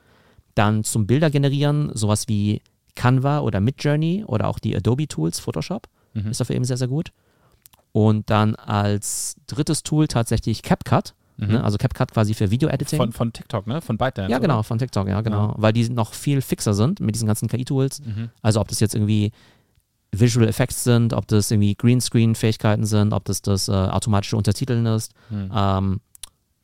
[0.53, 2.61] Dann zum Bilder generieren, sowas wie
[2.95, 6.31] Canva oder Midjourney oder auch die Adobe Tools, Photoshop Mhm.
[6.31, 7.11] ist dafür eben sehr, sehr gut.
[7.93, 11.47] Und dann als drittes Tool tatsächlich CapCut, Mhm.
[11.47, 11.63] ne?
[11.63, 12.97] also CapCut quasi für Video-Editing.
[12.97, 13.81] Von, von TikTok, ne?
[13.81, 14.29] Von ByteDance.
[14.31, 14.47] ja, oder?
[14.47, 15.55] genau, von TikTok, ja, genau.
[15.57, 18.01] Weil die noch viel fixer sind mit diesen ganzen KI-Tools.
[18.01, 18.29] Mhm.
[18.41, 19.31] Also ob das jetzt irgendwie
[20.11, 25.13] Visual Effects sind, ob das irgendwie Greenscreen-Fähigkeiten sind, ob das das äh, automatische Untertiteln ist.
[25.29, 25.51] Mhm.
[25.55, 26.01] Ähm,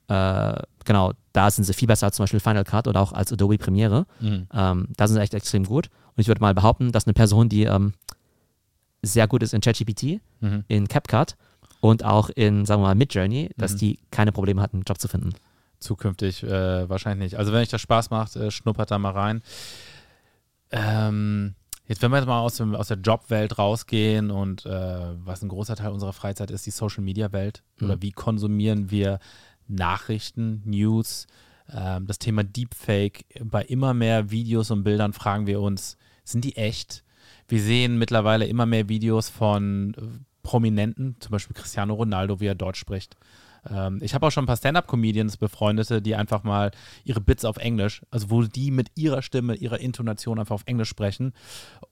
[0.10, 3.32] äh, genau, da sind sie viel besser als zum Beispiel Final Cut oder auch als
[3.34, 4.06] Adobe Premiere.
[4.20, 4.48] Mhm.
[4.54, 5.88] Ähm, da sind sie echt extrem gut.
[6.16, 7.94] Und ich würde mal behaupten, dass eine Person, die ähm,
[9.08, 10.64] sehr gut ist in ChatGPT, Mhm.
[10.68, 11.36] in CapCut
[11.82, 13.78] und auch in, sagen wir mal, Midjourney, dass Mhm.
[13.78, 15.34] die keine Probleme hatten, einen Job zu finden.
[15.80, 17.40] Zukünftig äh, wahrscheinlich nicht.
[17.40, 19.42] Also wenn euch das Spaß macht, äh, schnuppert da mal rein.
[20.72, 21.56] Ähm,
[21.88, 24.70] jetzt, wenn wir jetzt mal aus, dem, aus der Jobwelt rausgehen und äh,
[25.24, 27.64] was ein großer Teil unserer Freizeit ist, die Social Media Welt.
[27.80, 27.86] Mhm.
[27.86, 29.20] Oder wie konsumieren wir
[29.68, 31.28] Nachrichten, News?
[31.72, 36.56] Ähm, das Thema Deepfake, bei immer mehr Videos und Bildern fragen wir uns, sind die
[36.58, 37.04] echt?
[37.48, 40.02] Wir sehen mittlerweile immer mehr Videos von äh,
[40.44, 43.16] Prominenten, zum Beispiel Cristiano Ronaldo, wie er Deutsch spricht.
[43.70, 46.72] Ähm, ich habe auch schon ein paar Stand-up-Comedians befreundete, die einfach mal
[47.04, 50.90] ihre Bits auf Englisch, also wo die mit ihrer Stimme, ihrer Intonation einfach auf Englisch
[50.90, 51.34] sprechen.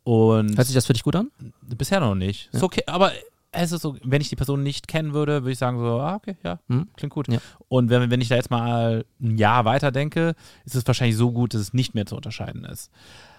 [0.04, 1.32] Und Hört sich das für dich gut an?
[1.62, 2.50] bisher noch nicht.
[2.54, 3.12] Ist okay, aber
[3.52, 6.16] es ist so, wenn ich die Person nicht kennen würde, würde ich sagen so, ah,
[6.16, 6.88] okay, ja, Hm?
[6.98, 7.28] klingt gut.
[7.30, 7.40] Ja.
[7.70, 10.36] Und wenn, wenn ich da jetzt mal ein Jahr weiter denke,
[10.66, 12.92] ist es wahrscheinlich so gut, dass es nicht mehr zu unterscheiden ist.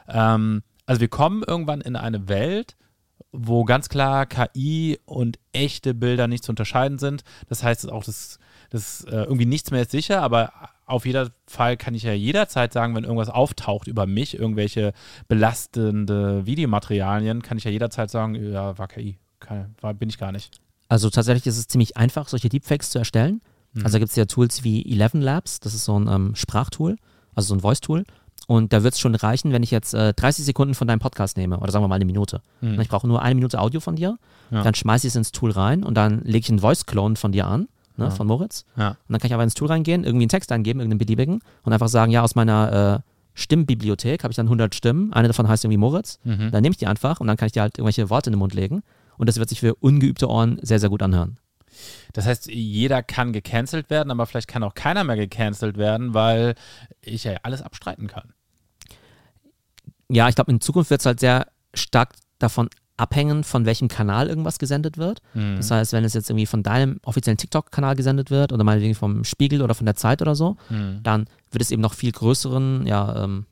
[0.09, 2.77] Ähm, also wir kommen irgendwann in eine Welt,
[3.33, 7.23] wo ganz klar KI und echte Bilder nicht zu unterscheiden sind.
[7.49, 8.39] Das heißt auch, dass,
[8.71, 10.53] dass äh, irgendwie nichts mehr ist sicher, aber
[10.87, 14.93] auf jeden Fall kann ich ja jederzeit sagen, wenn irgendwas auftaucht über mich, irgendwelche
[15.29, 19.19] belastende Videomaterialien, kann ich ja jederzeit sagen, ja, war KI.
[19.41, 20.61] Keine, war, bin ich gar nicht.
[20.89, 23.43] Also tatsächlich ist es ziemlich einfach, solche Deepfakes zu erstellen.
[23.83, 26.97] Also da gibt es ja Tools wie Eleven Labs, das ist so ein ähm, Sprachtool,
[27.35, 28.05] also so ein Voice-Tool.
[28.47, 31.37] Und da wird es schon reichen, wenn ich jetzt äh, 30 Sekunden von deinem Podcast
[31.37, 32.41] nehme oder sagen wir mal eine Minute.
[32.63, 34.19] Und ich brauche nur eine Minute Audio von dir,
[34.53, 34.63] Ja.
[34.63, 37.47] dann schmeiße ich es ins Tool rein und dann lege ich einen Voice-Clone von dir
[37.49, 37.67] an,
[37.97, 38.65] ne, von Moritz.
[38.77, 38.91] Ja.
[38.91, 41.73] Und dann kann ich aber ins Tool reingehen, irgendwie einen Text eingeben, irgendeinen beliebigen und
[41.73, 45.65] einfach sagen, ja, aus meiner äh, Stimmbibliothek habe ich dann 100 Stimmen, eine davon heißt
[45.65, 46.19] irgendwie Moritz.
[46.25, 46.51] Mhm.
[46.53, 48.39] Dann nehme ich die einfach und dann kann ich dir halt irgendwelche Worte in den
[48.39, 48.83] Mund legen
[49.19, 51.39] und das wird sich für ungeübte Ohren sehr, sehr gut anhören.
[52.15, 56.55] Das heißt, jeder kann gecancelt werden, aber vielleicht kann auch keiner mehr gecancelt werden, weil
[57.03, 58.33] ich ja alles abstreiten kann.
[60.11, 64.29] Ja, ich glaube, in Zukunft wird es halt sehr stark davon abhängen, von welchem Kanal
[64.29, 65.21] irgendwas gesendet wird.
[65.35, 65.57] Mhm.
[65.57, 69.25] Das heißt, wenn es jetzt irgendwie von deinem offiziellen TikTok-Kanal gesendet wird oder meinetwegen vom
[69.25, 71.01] Spiegel oder von der Zeit oder so, Mhm.
[71.03, 73.47] dann wird es eben noch viel größeren, ja, ähm,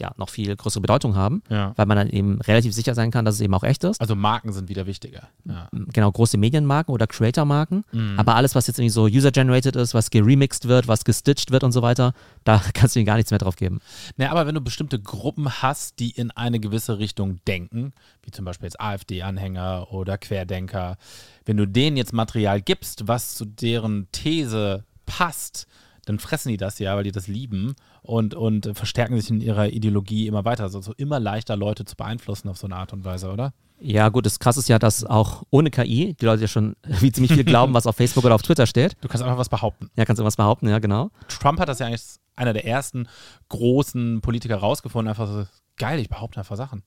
[0.00, 1.72] ja, noch viel größere Bedeutung haben, Ja.
[1.76, 4.00] weil man dann eben relativ sicher sein kann, dass es eben auch echt ist.
[4.00, 5.28] Also Marken sind wieder wichtiger.
[5.44, 5.68] Ja.
[5.72, 7.84] Genau, große Medienmarken oder Creator-Marken.
[7.92, 8.18] Mhm.
[8.18, 11.72] Aber alles, was jetzt irgendwie so user-generated ist, was geremixed wird, was gestitcht wird und
[11.72, 12.12] so weiter,
[12.44, 13.80] da kannst du ihnen gar nichts mehr drauf geben.
[14.16, 17.92] Naja, aber wenn du bestimmte Gruppen hast, die in eine gewisse Richtung denken,
[18.22, 20.96] wie zum Beispiel jetzt AfD-Anhänger oder Querdenker,
[21.44, 25.66] wenn du denen jetzt Material gibst, was zu deren These passt,
[26.08, 29.68] dann fressen die das ja, weil die das lieben und, und verstärken sich in ihrer
[29.68, 30.64] Ideologie immer weiter.
[30.64, 33.52] Also so immer leichter Leute zu beeinflussen auf so eine Art und Weise, oder?
[33.80, 37.12] Ja, gut, das krasse ist ja, dass auch ohne KI die Leute ja schon wie
[37.12, 38.96] ziemlich viel glauben, was auf Facebook oder auf Twitter steht.
[39.00, 39.90] Du kannst einfach was behaupten.
[39.96, 41.10] Ja, kannst du irgendwas behaupten, ja, genau.
[41.28, 42.04] Trump hat das ja eigentlich
[42.36, 43.08] einer der ersten
[43.48, 45.46] großen Politiker rausgefunden, einfach so,
[45.76, 46.82] geil, ich behaupte einfach Sachen.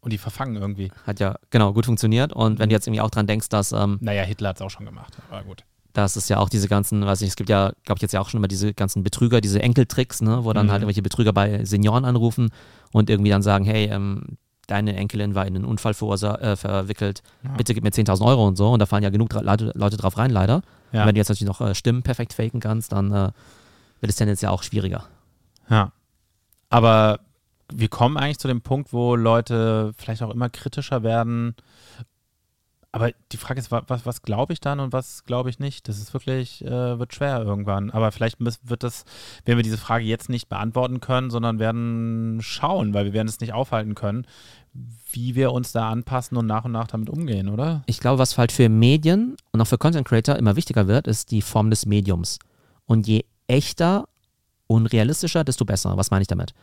[0.00, 0.92] Und die verfangen irgendwie.
[1.06, 2.32] Hat ja, genau, gut funktioniert.
[2.34, 4.68] Und wenn du jetzt irgendwie auch dran denkst, dass, ähm, Naja, Hitler hat es auch
[4.68, 5.64] schon gemacht, aber gut.
[5.94, 8.20] Dass es ja auch diese ganzen, weiß ich, es gibt ja, glaube ich, jetzt ja
[8.20, 10.70] auch schon immer diese ganzen Betrüger, diese Enkeltricks, ne, wo dann Mhm.
[10.72, 12.50] halt irgendwelche Betrüger bei Senioren anrufen
[12.92, 14.36] und irgendwie dann sagen, hey, ähm,
[14.66, 17.22] deine Enkelin war in einen Unfall äh, verwickelt,
[17.56, 18.72] bitte gib mir 10.000 Euro und so.
[18.72, 20.62] Und da fallen ja genug Leute, Leute drauf rein, leider.
[20.92, 21.02] Ja.
[21.02, 23.30] Und wenn du jetzt natürlich noch äh, Stimmen perfekt faken kannst, dann äh,
[24.00, 25.04] wird es tendenziell auch schwieriger.
[25.68, 25.92] Ja.
[26.70, 27.20] Aber
[27.72, 31.54] wir kommen eigentlich zu dem Punkt, wo Leute vielleicht auch immer kritischer werden.
[32.94, 35.88] Aber die Frage ist, wa- was, was glaube ich dann und was glaube ich nicht?
[35.88, 37.90] Das ist wirklich, äh, wird schwer irgendwann.
[37.90, 39.04] Aber vielleicht wird das,
[39.44, 43.40] werden wir diese Frage jetzt nicht beantworten können, sondern werden schauen, weil wir werden es
[43.40, 44.28] nicht aufhalten können,
[45.10, 47.82] wie wir uns da anpassen und nach und nach damit umgehen, oder?
[47.86, 51.32] Ich glaube, was halt für Medien und auch für Content Creator immer wichtiger wird, ist
[51.32, 52.38] die Form des Mediums.
[52.86, 54.08] Und je echter
[54.68, 55.96] und realistischer, desto besser.
[55.96, 56.54] Was meine ich damit?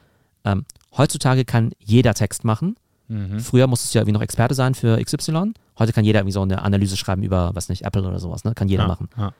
[0.45, 0.65] Ähm,
[0.95, 2.75] heutzutage kann jeder Text machen.
[3.07, 3.39] Mhm.
[3.39, 5.53] Früher musstest du ja irgendwie noch Experte sein für XY.
[5.79, 8.53] Heute kann jeder irgendwie so eine Analyse schreiben über, was nicht, Apple oder sowas, ne?
[8.53, 9.09] Kann jeder Ja, machen.
[9.17, 9.33] ja.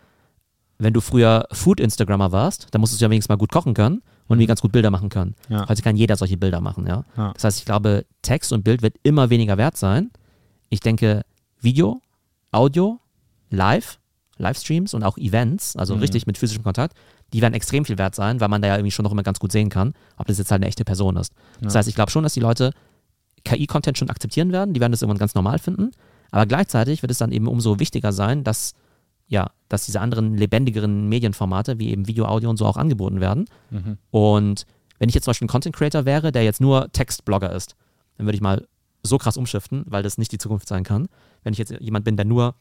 [0.77, 4.39] Wenn du früher Food-Instagrammer warst, dann musstest du ja wenigstens mal gut kochen können und
[4.39, 5.35] wie ganz gut Bilder machen können.
[5.47, 5.69] Ja.
[5.69, 7.05] Heute kann jeder solche Bilder machen, ja.
[7.15, 7.31] Ja.
[7.33, 10.09] Das heißt, ich glaube, Text und Bild wird immer weniger wert sein.
[10.69, 11.21] Ich denke,
[11.59, 12.01] Video,
[12.51, 12.99] Audio,
[13.51, 13.99] Live,
[14.37, 16.01] Livestreams und auch Events, also Mhm.
[16.01, 16.97] richtig mit physischem Kontakt,
[17.31, 19.39] die werden extrem viel wert sein, weil man da ja irgendwie schon noch immer ganz
[19.39, 21.33] gut sehen kann, ob das jetzt halt eine echte Person ist.
[21.61, 21.79] Das Ja.
[21.79, 22.71] heißt, ich glaube schon, dass die Leute
[23.43, 25.91] KI-Content schon akzeptieren werden, die werden das irgendwann ganz normal finden,
[26.31, 28.73] aber gleichzeitig wird es dann eben umso wichtiger sein, dass
[29.27, 33.45] ja, dass diese anderen lebendigeren Medienformate wie eben Video, Audio und so auch angeboten werden.
[33.69, 33.97] Mhm.
[34.09, 34.65] Und
[34.99, 37.75] wenn ich jetzt zum Beispiel ein Content Creator wäre, der jetzt nur Textblogger ist,
[38.17, 38.67] dann würde ich mal
[39.03, 41.07] so krass umschiften, weil das nicht die Zukunft sein kann.
[41.43, 42.55] Wenn ich jetzt jemand bin, der nur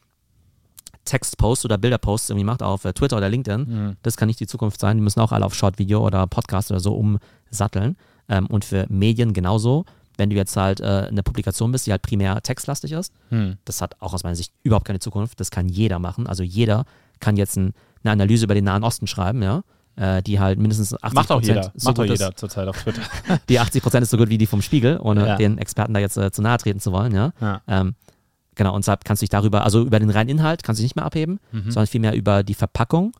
[1.05, 3.97] Textposts oder Bilderposts irgendwie macht auf äh, Twitter oder LinkedIn, Mhm.
[4.01, 4.97] das kann nicht die Zukunft sein.
[4.97, 7.97] Die müssen auch alle auf Short-Video oder Podcast oder so umsatteln.
[8.29, 9.85] Ähm, und für Medien genauso.
[10.21, 13.57] Wenn du jetzt halt äh, eine Publikation bist, die halt primär textlastig ist, Hm.
[13.65, 15.39] das hat auch aus meiner Sicht überhaupt keine Zukunft.
[15.39, 16.27] Das kann jeder machen.
[16.27, 16.85] Also jeder
[17.19, 19.63] kann jetzt ein, eine Analyse über den Nahen Osten schreiben, ja,
[19.95, 21.71] äh, die halt mindestens 80 Macht auch jeder.
[21.75, 23.01] so Macht auch jeder zurzeit auf Twitter.
[23.49, 25.35] Die 80 Prozent ist so gut wie die vom Spiegel, ohne Ja.
[25.37, 27.33] den Experten da jetzt äh, zu nahe treten zu wollen, ja.
[27.41, 27.61] Ja.
[27.67, 27.95] Ähm,
[28.55, 30.91] genau, und deshalb kannst du dich darüber, also über den reinen Inhalt kannst du dich
[30.91, 31.71] nicht mehr abheben, Mhm.
[31.71, 33.11] sondern vielmehr über die Verpackung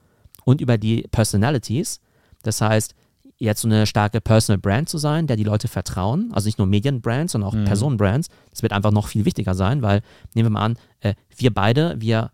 [0.45, 1.99] und über die Personalities.
[2.43, 2.93] Das heißt,
[3.41, 6.67] jetzt so eine starke Personal Brand zu sein, der die Leute vertrauen, also nicht nur
[6.67, 7.65] Medienbrands, sondern auch mhm.
[7.65, 10.01] Personenbrands, das wird einfach noch viel wichtiger sein, weil
[10.35, 12.31] nehmen wir mal an, äh, wir beide, wir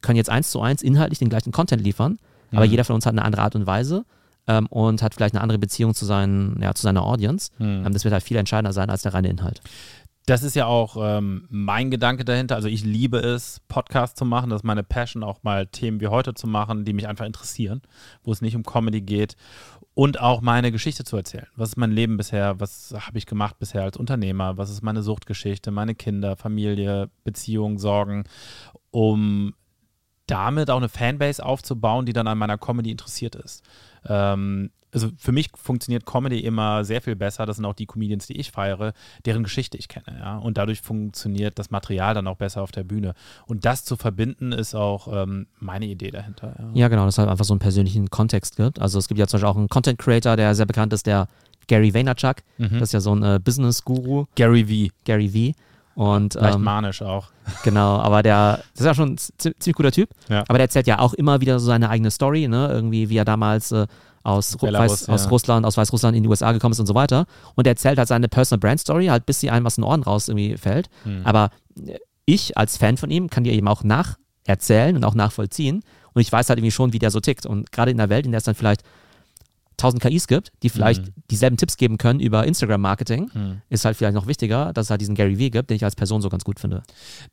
[0.00, 2.18] können jetzt eins zu eins inhaltlich den gleichen Content liefern,
[2.50, 2.58] mhm.
[2.58, 4.04] aber jeder von uns hat eine andere Art und Weise
[4.48, 7.52] ähm, und hat vielleicht eine andere Beziehung zu, seinen, ja, zu seiner Audience.
[7.58, 7.86] Mhm.
[7.86, 9.60] Ähm, das wird halt viel entscheidender sein als der reine Inhalt.
[10.26, 12.54] Das ist ja auch ähm, mein Gedanke dahinter.
[12.54, 14.50] Also ich liebe es, Podcasts zu machen.
[14.50, 17.82] Das ist meine Passion, auch mal Themen wie heute zu machen, die mich einfach interessieren,
[18.22, 19.36] wo es nicht um Comedy geht
[19.94, 21.48] und auch meine Geschichte zu erzählen.
[21.56, 22.60] Was ist mein Leben bisher?
[22.60, 24.56] Was habe ich gemacht bisher als Unternehmer?
[24.56, 28.24] Was ist meine Suchtgeschichte, meine Kinder, Familie, Beziehungen, Sorgen,
[28.90, 29.54] um
[30.26, 33.62] damit auch eine Fanbase aufzubauen, die dann an meiner Comedy interessiert ist.
[34.06, 37.46] Ähm, also für mich funktioniert Comedy immer sehr viel besser.
[37.46, 38.92] Das sind auch die Comedians, die ich feiere,
[39.24, 40.18] deren Geschichte ich kenne.
[40.18, 40.36] Ja?
[40.38, 43.14] Und dadurch funktioniert das Material dann auch besser auf der Bühne.
[43.46, 46.54] Und das zu verbinden, ist auch ähm, meine Idee dahinter.
[46.58, 46.70] Ja.
[46.74, 48.80] ja, genau, dass es halt einfach so einen persönlichen Kontext gibt.
[48.80, 51.28] Also es gibt ja zum Beispiel auch einen Content Creator, der sehr bekannt ist, der
[51.68, 52.36] Gary Vaynerchuk.
[52.58, 52.72] Mhm.
[52.72, 54.26] Das ist ja so ein äh, Business-Guru.
[54.34, 54.94] Gary V.
[55.04, 55.58] Gary V.
[55.94, 57.28] Und, Leicht ähm, manisch auch.
[57.64, 60.10] Genau, aber der, das ist ja schon ein ziemlich guter Typ.
[60.28, 60.40] Ja.
[60.48, 62.68] Aber der erzählt ja auch immer wieder so seine eigene Story, ne?
[62.70, 63.86] Irgendwie, wie er damals äh,
[64.22, 65.14] aus, Belarus, Weiß, ja.
[65.14, 67.26] aus Russland, aus Weißrussland in die USA gekommen ist und so weiter.
[67.54, 69.88] Und er erzählt halt seine Personal Brand Story, halt bis sie einem was in den
[69.88, 70.88] Ohren raus irgendwie fällt.
[71.04, 71.22] Hm.
[71.24, 71.50] Aber
[72.24, 75.82] ich als Fan von ihm kann dir eben auch nacherzählen und auch nachvollziehen.
[76.14, 77.46] Und ich weiß halt irgendwie schon, wie der so tickt.
[77.46, 78.82] Und gerade in der Welt, in der es dann vielleicht
[79.76, 81.12] tausend KIs gibt, die vielleicht mhm.
[81.30, 83.62] dieselben Tipps geben können über Instagram-Marketing, mhm.
[83.68, 85.96] ist halt vielleicht noch wichtiger, dass es halt diesen Gary Vee gibt, den ich als
[85.96, 86.82] Person so ganz gut finde.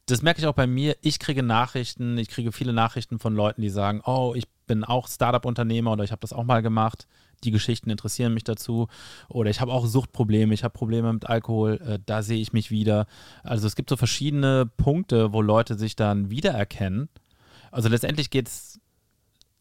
[0.07, 0.95] Das merke ich auch bei mir.
[1.01, 5.07] Ich kriege Nachrichten, ich kriege viele Nachrichten von Leuten, die sagen, oh, ich bin auch
[5.07, 7.07] Startup-Unternehmer oder ich habe das auch mal gemacht.
[7.43, 8.87] Die Geschichten interessieren mich dazu.
[9.27, 12.69] Oder ich habe auch Suchtprobleme, ich habe Probleme mit Alkohol, äh, da sehe ich mich
[12.69, 13.07] wieder.
[13.43, 17.09] Also es gibt so verschiedene Punkte, wo Leute sich dann wiedererkennen.
[17.71, 18.79] Also letztendlich geht es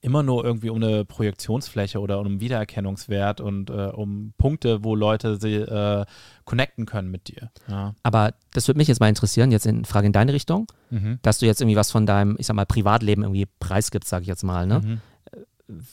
[0.01, 4.95] immer nur irgendwie um eine Projektionsfläche oder um einen Wiedererkennungswert und äh, um Punkte, wo
[4.95, 6.05] Leute sie äh,
[6.45, 7.51] connecten können mit dir.
[7.67, 7.95] Ja.
[8.03, 11.19] Aber das würde mich jetzt mal interessieren, jetzt in Frage in deine Richtung, mhm.
[11.23, 14.29] dass du jetzt irgendwie was von deinem, ich sag mal, Privatleben irgendwie preisgibst, sage ich
[14.29, 14.67] jetzt mal.
[14.67, 14.81] Ne?
[14.81, 15.01] Mhm.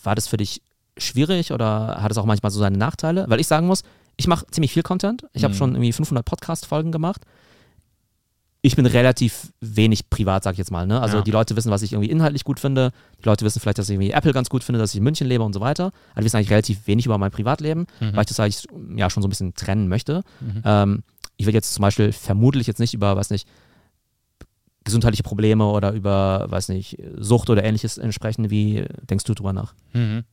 [0.03, 0.62] War das für dich
[0.97, 3.26] schwierig oder hat es auch manchmal so seine Nachteile?
[3.28, 3.84] Weil ich sagen muss,
[4.18, 5.26] ich mache ziemlich viel Content.
[5.34, 5.45] Ich mhm.
[5.45, 7.22] habe schon irgendwie 500 Podcast-Folgen gemacht
[8.66, 10.88] ich bin relativ wenig privat, sag ich jetzt mal.
[10.88, 10.99] Ne?
[10.99, 11.24] Also ja.
[11.24, 12.91] die Leute wissen, was ich irgendwie inhaltlich gut finde.
[13.20, 15.28] Die Leute wissen vielleicht, dass ich irgendwie Apple ganz gut finde, dass ich in München
[15.28, 15.91] lebe und so weiter.
[16.11, 18.16] Aber die wissen eigentlich relativ wenig über mein Privatleben, mhm.
[18.16, 20.24] weil ich das eigentlich ja schon so ein bisschen trennen möchte.
[20.39, 20.61] Mhm.
[20.66, 21.03] Ähm,
[21.38, 23.47] ich würde jetzt zum Beispiel vermutlich jetzt nicht über, weiß nicht,
[24.84, 28.49] gesundheitliche Probleme oder über, weiß nicht, Sucht oder ähnliches entsprechen.
[28.49, 29.76] Wie denkst du drüber nach?
[29.93, 30.24] Mhm.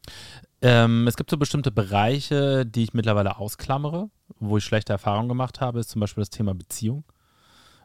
[0.62, 4.08] Ähm, es gibt so bestimmte Bereiche, die ich mittlerweile ausklammere,
[4.38, 7.04] wo ich schlechte Erfahrungen gemacht habe, ist zum Beispiel das Thema Beziehung.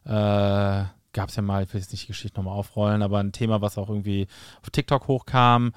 [0.07, 3.31] Äh, Gab es ja mal, ich will jetzt nicht die Geschichte nochmal aufrollen, aber ein
[3.31, 4.27] Thema, was auch irgendwie
[4.61, 5.71] auf TikTok hochkam.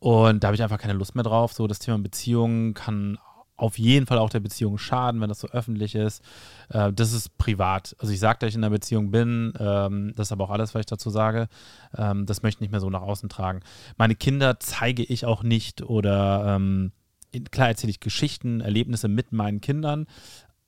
[0.00, 1.52] Und da habe ich einfach keine Lust mehr drauf.
[1.52, 3.16] So, das Thema Beziehungen kann
[3.56, 6.20] auf jeden Fall auch der Beziehung schaden, wenn das so öffentlich ist.
[6.68, 7.94] Äh, das ist privat.
[8.00, 10.74] Also ich sage, dass ich in einer Beziehung bin, ähm, das ist aber auch alles,
[10.74, 11.48] was ich dazu sage.
[11.96, 13.60] Ähm, das möchte ich nicht mehr so nach außen tragen.
[13.96, 16.90] Meine Kinder zeige ich auch nicht oder ähm,
[17.52, 20.06] klar erzähle ich Geschichten, Erlebnisse mit meinen Kindern,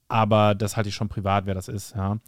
[0.08, 1.94] aber das halte ich schon privat, wer das ist.
[1.94, 2.18] Ja.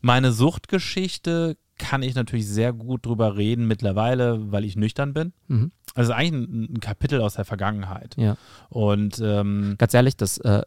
[0.00, 5.32] Meine Suchtgeschichte kann ich natürlich sehr gut drüber reden mittlerweile, weil ich nüchtern bin.
[5.48, 5.72] Mhm.
[5.94, 8.14] Also eigentlich ein, ein, Kapitel aus der Vergangenheit.
[8.16, 8.36] Ja.
[8.68, 10.62] Und ähm, ganz ehrlich, das äh,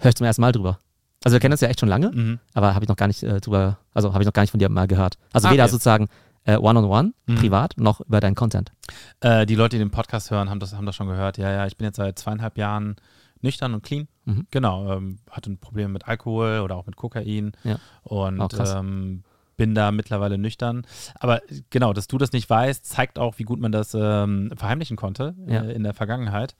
[0.00, 0.78] höre ich zum ersten Mal drüber.
[1.24, 2.38] Also wir kennen das ja echt schon lange, mhm.
[2.52, 4.58] aber habe ich noch gar nicht äh, drüber, also habe ich noch gar nicht von
[4.58, 5.18] dir mal gehört.
[5.32, 5.72] Also ah, weder okay.
[5.72, 6.08] sozusagen
[6.44, 7.34] äh, one-on-one, mhm.
[7.36, 8.72] privat, noch über deinen Content.
[9.20, 11.38] Äh, die Leute, die den Podcast hören, haben das, haben das schon gehört.
[11.38, 12.96] Ja, ja, ich bin jetzt seit zweieinhalb Jahren
[13.40, 14.08] nüchtern und clean.
[14.24, 14.46] Mhm.
[14.50, 17.78] Genau, ähm, hatte ein Problem mit Alkohol oder auch mit Kokain ja.
[18.02, 19.24] und ähm,
[19.56, 20.86] bin da mittlerweile nüchtern.
[21.18, 24.96] Aber genau, dass du das nicht weißt, zeigt auch, wie gut man das ähm, verheimlichen
[24.96, 25.62] konnte ja.
[25.62, 26.54] äh, in der Vergangenheit.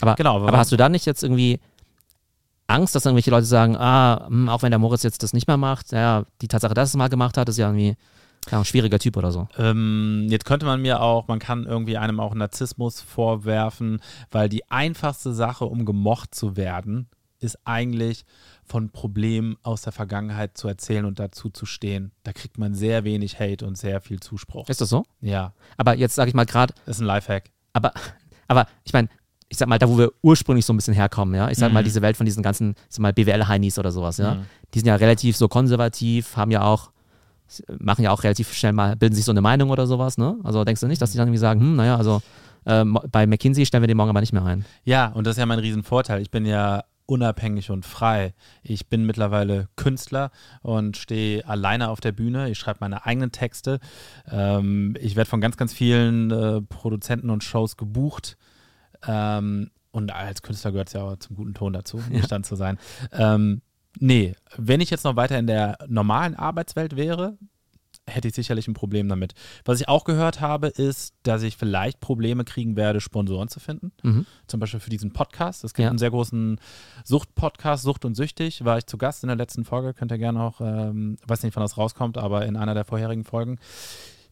[0.00, 1.60] Aber, genau, aber, aber hast du da nicht jetzt irgendwie
[2.66, 5.56] Angst, dass irgendwelche Leute sagen, ah, hm, auch wenn der Moritz jetzt das nicht mehr
[5.56, 7.96] macht, ja, die Tatsache, dass er es mal gemacht hat, ist ja irgendwie
[8.50, 9.48] ja, ein schwieriger Typ oder so.
[9.58, 14.70] Ähm, jetzt könnte man mir auch, man kann irgendwie einem auch Narzissmus vorwerfen, weil die
[14.70, 17.08] einfachste Sache, um gemocht zu werden,
[17.40, 18.24] ist eigentlich
[18.64, 22.12] von Problemen aus der Vergangenheit zu erzählen und dazu zu stehen.
[22.22, 24.68] Da kriegt man sehr wenig Hate und sehr viel Zuspruch.
[24.68, 25.04] Ist das so?
[25.20, 25.52] Ja.
[25.76, 26.74] Aber jetzt sage ich mal gerade.
[26.84, 27.50] Das ist ein Lifehack.
[27.72, 27.92] Aber,
[28.48, 29.08] aber ich meine,
[29.48, 31.74] ich sag mal, da wo wir ursprünglich so ein bisschen herkommen, ja, ich sag mhm.
[31.74, 34.46] mal, diese Welt von diesen ganzen, ich sag mal, BWL-Heinis oder sowas, ja, mhm.
[34.74, 36.90] die sind ja relativ so konservativ, haben ja auch
[37.78, 40.36] machen ja auch relativ schnell mal, bilden sich so eine Meinung oder sowas, ne?
[40.44, 42.22] Also denkst du nicht, dass die dann irgendwie sagen, hm, naja, also
[42.64, 44.64] äh, bei McKinsey stellen wir den morgen aber nicht mehr ein.
[44.84, 46.20] Ja, und das ist ja mein Riesenvorteil.
[46.20, 48.34] Ich bin ja unabhängig und frei.
[48.62, 50.30] Ich bin mittlerweile Künstler
[50.60, 52.50] und stehe alleine auf der Bühne.
[52.50, 53.80] Ich schreibe meine eigenen Texte.
[54.30, 58.36] Ähm, ich werde von ganz, ganz vielen äh, Produzenten und Shows gebucht.
[59.06, 62.22] Ähm, und als Künstler gehört es ja auch zum guten Ton dazu, ja.
[62.22, 62.78] Stand zu sein.
[63.12, 63.62] Ähm,
[64.00, 67.36] nee, wenn ich jetzt noch weiter in der normalen Arbeitswelt wäre,
[68.08, 69.34] hätte ich sicherlich ein Problem damit.
[69.64, 73.92] Was ich auch gehört habe, ist, dass ich vielleicht Probleme kriegen werde, Sponsoren zu finden.
[74.02, 74.26] Mhm.
[74.46, 75.64] Zum Beispiel für diesen Podcast.
[75.64, 75.90] Es gibt ja.
[75.90, 76.60] einen sehr großen
[77.04, 78.64] Sucht-Podcast, Sucht und Süchtig.
[78.64, 79.94] War ich zu Gast in der letzten Folge.
[79.94, 83.24] Könnt ihr gerne auch, ähm, weiß nicht, wann das rauskommt, aber in einer der vorherigen
[83.24, 83.58] Folgen.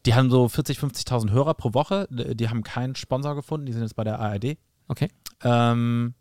[0.06, 2.06] Die haben so 40, 50.000 Hörer pro Woche.
[2.10, 3.66] Die haben keinen Sponsor gefunden.
[3.66, 4.56] Die sind jetzt bei der ARD.
[4.88, 5.08] Okay.
[5.42, 6.14] Ähm,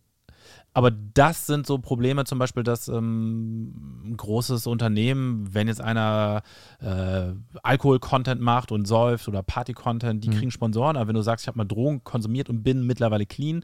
[0.76, 6.44] aber das sind so Probleme, zum Beispiel, dass ähm, ein großes Unternehmen, wenn jetzt einer
[6.82, 7.32] äh,
[7.64, 10.34] Alkohol-Content macht und säuft oder Party-Content, die mhm.
[10.34, 10.98] kriegen Sponsoren.
[10.98, 13.64] Aber wenn du sagst, ich habe mal Drogen konsumiert und bin mittlerweile clean,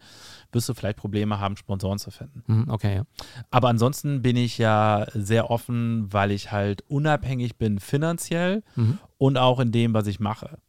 [0.53, 2.43] wirst du vielleicht Probleme haben, Sponsoren zu finden.
[2.47, 3.03] Mhm, okay, ja.
[3.49, 8.99] Aber ansonsten bin ich ja sehr offen, weil ich halt unabhängig bin finanziell mhm.
[9.17, 10.59] und auch in dem, was ich mache.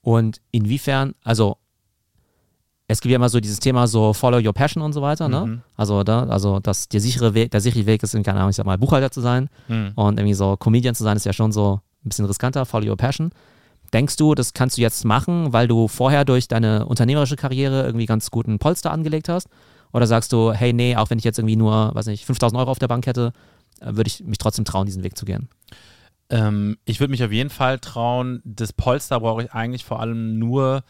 [0.00, 1.58] Und inwiefern, also
[2.92, 5.46] es gibt ja immer so dieses Thema so Follow Your Passion und so weiter, ne?
[5.46, 5.62] Mhm.
[5.76, 8.66] Also da, also das, der sichere Weg, der sichere Weg ist, keine Ahnung, ich sag
[8.66, 9.92] mal, Buchhalter zu sein mhm.
[9.94, 12.96] und irgendwie so Comedian zu sein, ist ja schon so ein bisschen riskanter, Follow Your
[12.96, 13.30] Passion.
[13.92, 18.06] Denkst du, das kannst du jetzt machen, weil du vorher durch deine unternehmerische Karriere irgendwie
[18.06, 19.48] ganz guten Polster angelegt hast?
[19.92, 22.70] Oder sagst du, hey, nee, auch wenn ich jetzt irgendwie nur, weiß nicht, 5000 Euro
[22.70, 23.32] auf der Bank hätte,
[23.80, 25.48] würde ich mich trotzdem trauen, diesen Weg zu gehen?
[26.30, 28.40] Ähm, ich würde mich auf jeden Fall trauen.
[28.44, 30.82] Das Polster brauche ich eigentlich vor allem nur,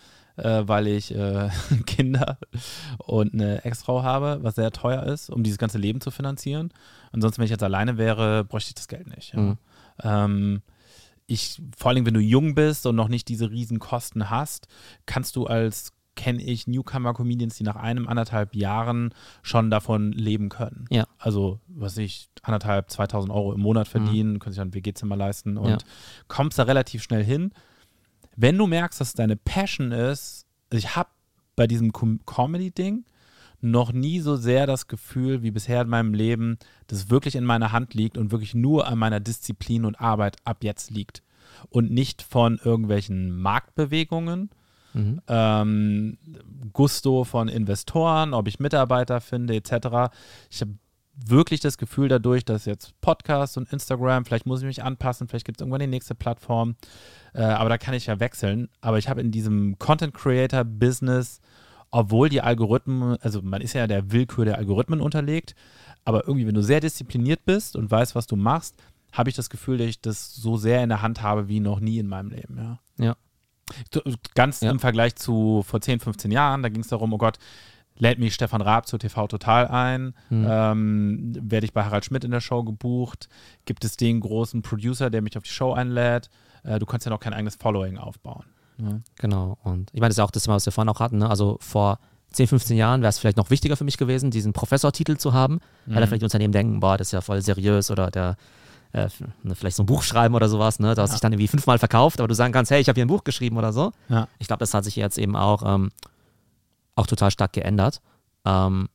[0.43, 1.49] äh, weil ich äh,
[1.87, 2.39] Kinder
[2.99, 6.73] und eine Ex-Frau habe, was sehr teuer ist, um dieses ganze Leben zu finanzieren.
[7.13, 9.35] Ansonsten, wenn ich jetzt alleine wäre, bräuchte ich das Geld nicht.
[9.35, 9.41] Ja.
[9.41, 9.59] Mhm.
[10.03, 10.63] Ähm,
[11.27, 14.69] ich, vor allem, wenn du jung bist und noch nicht diese riesen Kosten hast,
[15.07, 20.85] kannst du als kenne ich Newcomer-Comedians, die nach einem, anderthalb Jahren schon davon leben können.
[20.91, 21.07] Ja.
[21.19, 24.39] Also, was ich, anderthalb, 2000 Euro im Monat verdienen, mhm.
[24.39, 25.79] können sich ein WG-Zimmer leisten und ja.
[26.29, 27.53] kommst da relativ schnell hin
[28.37, 31.11] wenn du merkst, dass deine Passion ist, also ich habe
[31.57, 33.05] bei diesem Com Comedy-Ding
[33.61, 36.59] noch nie so sehr das Gefühl wie bisher in meinem Leben,
[36.89, 40.65] das wirklich in meiner Hand liegt und wirklich nur an meiner Disziplin und Arbeit ab
[40.65, 41.23] jetzt liegt.
[41.71, 44.51] Und nicht von irgendwelchen Marktbewegungen,
[44.95, 45.21] mhm.
[45.29, 46.19] ähm,
[46.73, 50.13] Gusto von Investoren, ob ich Mitarbeiter finde, etc.
[50.51, 50.75] Ich habe
[51.15, 55.45] wirklich das Gefühl dadurch, dass jetzt Podcast und Instagram, vielleicht muss ich mich anpassen, vielleicht
[55.45, 56.77] gibt es irgendwann die nächste Plattform,
[57.35, 58.69] äh, aber da kann ich ja wechseln.
[58.81, 61.41] Aber ich habe in diesem Content Creator Business,
[61.91, 65.55] obwohl die Algorithmen, also man ist ja der Willkür der Algorithmen unterlegt,
[66.05, 68.77] aber irgendwie, wenn du sehr diszipliniert bist und weißt, was du machst,
[69.13, 71.81] habe ich das Gefühl, dass ich das so sehr in der Hand habe wie noch
[71.81, 72.57] nie in meinem Leben.
[72.57, 72.79] Ja.
[73.05, 73.17] ja.
[74.35, 74.71] Ganz ja.
[74.71, 77.39] im Vergleich zu vor 10, 15 Jahren, da ging es darum, oh Gott,
[78.03, 80.47] lädt mich Stefan Raab zu TV Total ein, mhm.
[80.51, 83.29] ähm, werde ich bei Harald Schmidt in der Show gebucht,
[83.65, 86.29] gibt es den großen Producer, der mich auf die Show einlädt,
[86.65, 88.45] äh, du kannst ja noch kein eigenes Following aufbauen.
[88.79, 88.99] Ja.
[89.19, 91.31] Genau, und ich meine, das ist auch das was wir vorhin auch hatten, ne?
[91.31, 92.01] also vor
[92.33, 95.61] 10, 15 Jahren wäre es vielleicht noch wichtiger für mich gewesen, diesen Professortitel zu haben,
[95.87, 95.95] mhm.
[95.95, 98.37] weil da vielleicht Unternehmen denken, boah, das ist ja voll seriös oder der
[98.93, 99.09] äh,
[99.45, 101.13] ne, vielleicht so ein Buch schreiben oder sowas, ne, das ja.
[101.13, 103.23] sich dann irgendwie fünfmal verkauft, aber du sagen kannst, hey, ich habe hier ein Buch
[103.23, 103.93] geschrieben oder so.
[104.09, 104.27] Ja.
[104.41, 105.91] Ich glaube, das hat sich jetzt eben auch ähm,
[106.95, 108.01] auch total stark geändert.
[108.45, 108.89] Ähm,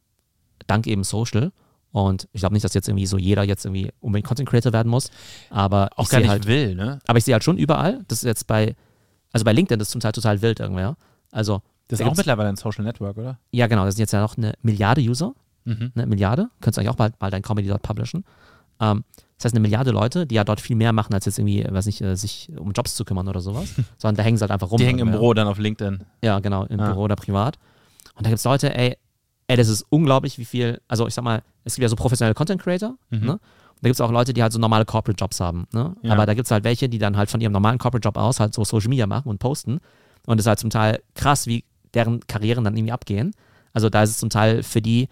[0.68, 1.52] dank eben Social.
[1.92, 4.90] Und ich glaube nicht, dass jetzt irgendwie so jeder jetzt irgendwie unbedingt Content Creator werden
[4.90, 5.10] muss.
[5.50, 7.00] Aber auch gar nicht halt, will, ne?
[7.08, 8.04] Aber ich sehe halt schon überall.
[8.08, 8.76] Das ist jetzt bei,
[9.32, 10.96] also bei LinkedIn das ist zum Teil total wild irgendwer.
[11.32, 11.62] Also.
[11.88, 13.40] Das ist auch mittlerweile ein Social Network, oder?
[13.52, 13.86] Ja, genau.
[13.86, 15.34] Das sind jetzt ja noch eine Milliarde User.
[15.64, 15.94] Mhm.
[15.96, 16.50] Eine Milliarde.
[16.60, 18.26] Könntest du eigentlich auch bald mal dein Comedy dort publishen.
[18.82, 19.06] Ähm,
[19.38, 21.86] das heißt, eine Milliarde Leute, die ja dort viel mehr machen, als jetzt irgendwie, weiß
[21.86, 23.70] nicht, äh, sich um Jobs zu kümmern oder sowas.
[23.98, 24.78] Sondern da hängen sie halt einfach rum.
[24.78, 26.04] Die hängen im Büro dann auf LinkedIn.
[26.24, 26.88] Ja, genau, im ah.
[26.88, 27.58] Büro oder privat.
[28.18, 28.98] Und da gibt es Leute, ey,
[29.48, 32.34] ey, das ist unglaublich, wie viel, also ich sag mal, es gibt ja so professionelle
[32.34, 33.26] Content Creator, mhm.
[33.26, 33.32] ne?
[33.34, 35.96] Und da gibt es auch Leute, die halt so normale Corporate Jobs haben, ne?
[36.02, 36.14] Ja.
[36.14, 38.40] Aber da gibt es halt welche, die dann halt von ihrem normalen Corporate Job aus
[38.40, 39.80] halt so Social Media machen und posten.
[40.26, 41.64] Und es ist halt zum Teil krass, wie
[41.94, 43.34] deren Karrieren dann irgendwie abgehen.
[43.74, 45.08] Also da ist es zum Teil für die,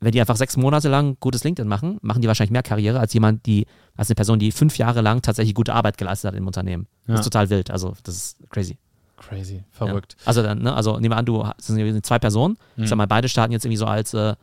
[0.00, 3.12] wenn die einfach sechs Monate lang gutes LinkedIn machen, machen die wahrscheinlich mehr Karriere als
[3.12, 6.46] jemand, die, als eine Person, die fünf Jahre lang tatsächlich gute Arbeit geleistet hat im
[6.46, 6.86] Unternehmen.
[7.06, 7.14] Ja.
[7.14, 7.70] Das ist total wild.
[7.70, 8.78] Also das ist crazy.
[9.16, 10.16] Crazy, verrückt.
[10.20, 10.26] Ja.
[10.26, 12.56] Also dann, ne, also nehmen wir an, du sind zwei Personen.
[12.76, 12.84] Mhm.
[12.84, 14.34] Ich sag mal, beide starten jetzt irgendwie so als äh,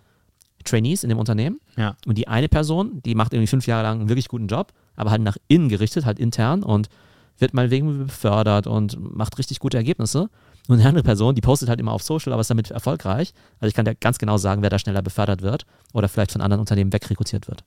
[0.64, 1.60] Trainees in dem Unternehmen.
[1.78, 1.96] Ja.
[2.06, 5.12] Und die eine Person, die macht irgendwie fünf Jahre lang einen wirklich guten Job, aber
[5.12, 6.90] halt nach innen gerichtet, halt intern und
[7.38, 10.30] wird mal wegen befördert und macht richtig gute Ergebnisse.
[10.68, 13.34] Und eine andere Person, die postet halt immer auf Social, aber ist damit erfolgreich.
[13.60, 16.42] Also ich kann dir ganz genau sagen, wer da schneller befördert wird oder vielleicht von
[16.42, 17.64] anderen Unternehmen wegrekrutiert wird.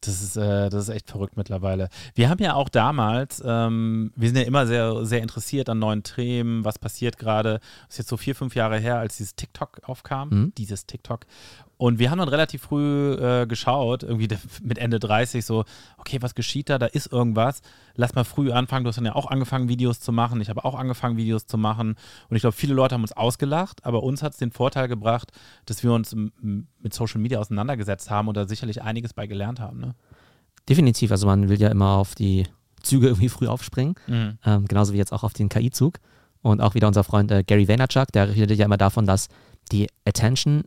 [0.00, 1.88] Das ist, äh, das ist echt verrückt mittlerweile.
[2.14, 6.04] Wir haben ja auch damals, ähm, wir sind ja immer sehr, sehr interessiert an neuen
[6.04, 7.60] Themen, was passiert gerade.
[7.86, 10.52] Das ist jetzt so vier, fünf Jahre her, als dieses TikTok aufkam, mhm.
[10.56, 11.26] dieses TikTok.
[11.78, 14.28] Und wir haben dann relativ früh äh, geschaut, irgendwie
[14.62, 15.64] mit Ende 30, so,
[15.96, 16.76] okay, was geschieht da?
[16.78, 17.62] Da ist irgendwas.
[17.94, 18.84] Lass mal früh anfangen.
[18.84, 20.40] Du hast dann ja auch angefangen, Videos zu machen.
[20.40, 21.94] Ich habe auch angefangen, Videos zu machen.
[22.28, 25.30] Und ich glaube, viele Leute haben uns ausgelacht, aber uns hat es den Vorteil gebracht,
[25.66, 29.78] dass wir uns mit Social Media auseinandergesetzt haben und da sicherlich einiges bei gelernt haben.
[29.78, 29.87] Ne?
[30.68, 31.10] Definitiv.
[31.10, 32.46] Also man will ja immer auf die
[32.82, 33.94] Züge irgendwie früh aufspringen.
[34.06, 34.38] Mhm.
[34.44, 35.98] Ähm, genauso wie jetzt auch auf den KI-Zug.
[36.40, 39.28] Und auch wieder unser Freund äh, Gary Vaynerchuk, der redet ja immer davon, dass
[39.72, 40.64] die Attention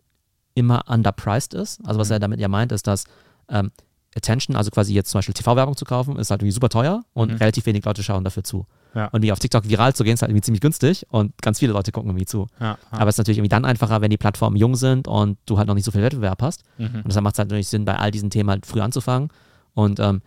[0.53, 1.79] immer underpriced ist.
[1.85, 2.13] Also was mhm.
[2.13, 3.05] er damit ja meint, ist, dass
[3.49, 3.71] ähm,
[4.15, 7.31] Attention, also quasi jetzt zum Beispiel TV-Werbung zu kaufen, ist halt irgendwie super teuer und
[7.31, 7.37] mhm.
[7.37, 8.65] relativ wenig Leute schauen dafür zu.
[8.93, 9.07] Ja.
[9.07, 11.71] Und wie auf TikTok viral zu gehen, ist halt irgendwie ziemlich günstig und ganz viele
[11.71, 12.47] Leute gucken irgendwie zu.
[12.59, 12.77] Ja, ja.
[12.91, 15.67] Aber es ist natürlich irgendwie dann einfacher, wenn die Plattformen jung sind und du halt
[15.67, 16.63] noch nicht so viel Wettbewerb hast.
[16.77, 16.87] Mhm.
[16.87, 19.29] Und deshalb macht es halt natürlich Sinn, bei all diesen Themen halt früh anzufangen.
[19.73, 20.21] Und ähm,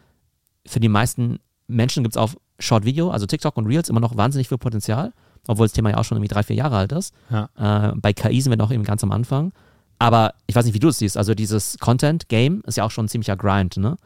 [0.67, 4.17] für die meisten Menschen gibt es auf Short Video, also TikTok und Reels, immer noch
[4.17, 5.13] wahnsinnig viel Potenzial,
[5.47, 7.15] obwohl das Thema ja auch schon irgendwie drei, vier Jahre alt ist.
[7.57, 9.53] Äh, bei KI sind wir noch eben ganz am Anfang.
[9.99, 11.17] Aber ich weiß nicht, wie du es siehst.
[11.17, 13.97] Also dieses Content-Game ist ja auch schon ein ziemlicher Grind, ne?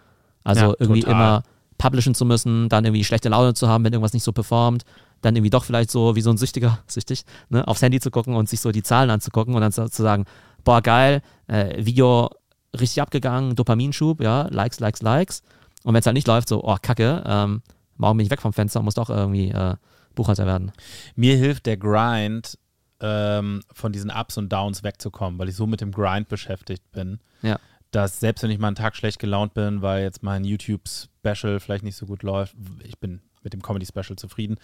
[0.45, 1.15] Also ja, irgendwie total.
[1.15, 1.43] immer
[1.79, 4.85] publishen zu müssen, dann irgendwie schlechte Laune zu haben, wenn irgendwas nicht so performt,
[5.23, 8.35] dann irgendwie doch vielleicht so wie so ein Süchtiger, süchtig, ne, aufs Handy zu gucken
[8.35, 10.25] und sich so die Zahlen anzugucken und dann zu, zu sagen,
[10.65, 12.31] boah, geil, äh, Video
[12.79, 15.43] richtig abgegangen, Dopaminschub, ja, Likes, Likes, Likes.
[15.85, 17.63] Und wenn es halt nicht läuft, so, oh, kacke, ähm,
[17.97, 19.77] morgen bin ich weg vom Fenster und muss doch irgendwie äh,
[20.15, 20.73] Buchhalter werden.
[21.15, 22.59] Mir hilft der Grind,
[23.01, 27.21] ähm, von diesen Ups und Downs wegzukommen, weil ich so mit dem Grind beschäftigt bin.
[27.43, 27.59] Ja.
[27.91, 31.85] Dass selbst wenn ich mal einen Tag schlecht gelaunt bin, weil jetzt mein YouTube-Special vielleicht
[31.85, 34.57] nicht so gut läuft, ich bin mit dem Comedy-Special zufrieden,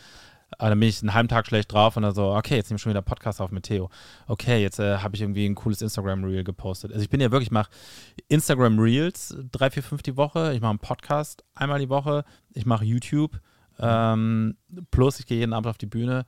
[0.59, 2.77] aber dann bin ich einen halben Tag schlecht drauf und dann so, okay, jetzt nehme
[2.77, 3.91] ich schon wieder Podcast auf mit Theo.
[4.27, 6.93] Okay, jetzt äh, habe ich irgendwie ein cooles Instagram-Reel gepostet.
[6.93, 7.71] Also ich bin ja wirklich, ich mache
[8.29, 10.53] Instagram-Reels drei, vier, fünf die Woche.
[10.55, 12.25] Ich mache einen Podcast einmal die Woche.
[12.53, 13.41] Ich mache YouTube.
[13.79, 14.57] Ähm,
[14.91, 16.27] plus ich gehe jeden Abend auf die Bühne.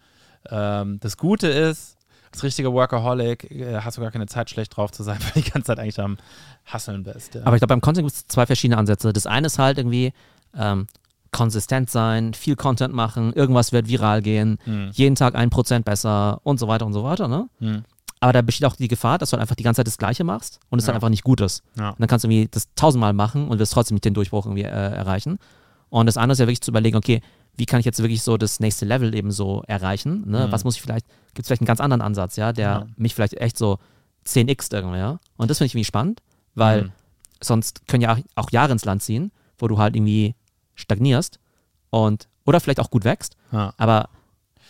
[0.51, 1.97] Ähm, das Gute ist,
[2.33, 5.51] als richtiger Workaholic äh, hast du gar keine Zeit, schlecht drauf zu sein, weil die
[5.51, 6.18] ganze Zeit eigentlich am
[6.64, 7.35] Hasseln bist.
[7.35, 7.43] Ja.
[7.45, 9.12] Aber ich glaube, beim Content gibt es zwei verschiedene Ansätze.
[9.12, 10.12] Das eine ist halt irgendwie
[10.55, 10.87] ähm,
[11.37, 14.89] konsistent sein, viel Content machen, irgendwas wird viral gehen, mhm.
[14.95, 17.28] jeden Tag ein Prozent besser und so weiter und so weiter.
[17.28, 17.51] Ne?
[17.61, 17.84] Mhm.
[18.20, 20.24] Aber da besteht auch die Gefahr, dass du halt einfach die ganze Zeit das Gleiche
[20.24, 20.89] machst und es ja.
[20.89, 21.62] dann einfach nicht gut ist.
[21.78, 21.91] Ja.
[21.91, 24.62] Und dann kannst du irgendwie das tausendmal machen und wirst trotzdem nicht den Durchbruch irgendwie
[24.62, 25.39] äh, erreichen.
[25.91, 27.20] Und das andere ist ja wirklich zu überlegen, okay,
[27.59, 30.24] wie kann ich jetzt wirklich so das nächste Level eben so erreichen?
[30.26, 30.47] Ne?
[30.47, 30.53] Mhm.
[30.53, 32.87] Was muss ich vielleicht, gibt es vielleicht einen ganz anderen Ansatz, ja, der ja.
[32.97, 33.78] mich vielleicht echt so
[34.26, 35.18] 10x irgendwie, ja.
[35.37, 36.22] Und das finde ich irgendwie spannend,
[36.55, 36.93] weil mhm.
[37.43, 40.34] sonst können ja auch Jahre ins Land ziehen, wo du halt irgendwie
[40.77, 41.41] stagnierst
[41.91, 43.37] und oder vielleicht auch gut wächst.
[43.51, 43.74] Ja.
[43.77, 44.09] Aber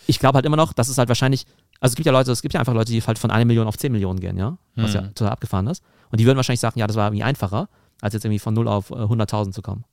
[0.06, 1.44] ich glaube halt immer noch, dass es halt wahrscheinlich,
[1.80, 3.66] also es gibt ja Leute, es gibt ja einfach Leute, die halt von einer Million
[3.66, 4.96] auf 10 Millionen gehen, ja, was mhm.
[4.96, 5.82] ja total abgefahren ist.
[6.10, 7.68] Und die würden wahrscheinlich sagen, ja, das war irgendwie einfacher,
[8.00, 9.84] als jetzt irgendwie von 0 auf 100.000 äh, zu kommen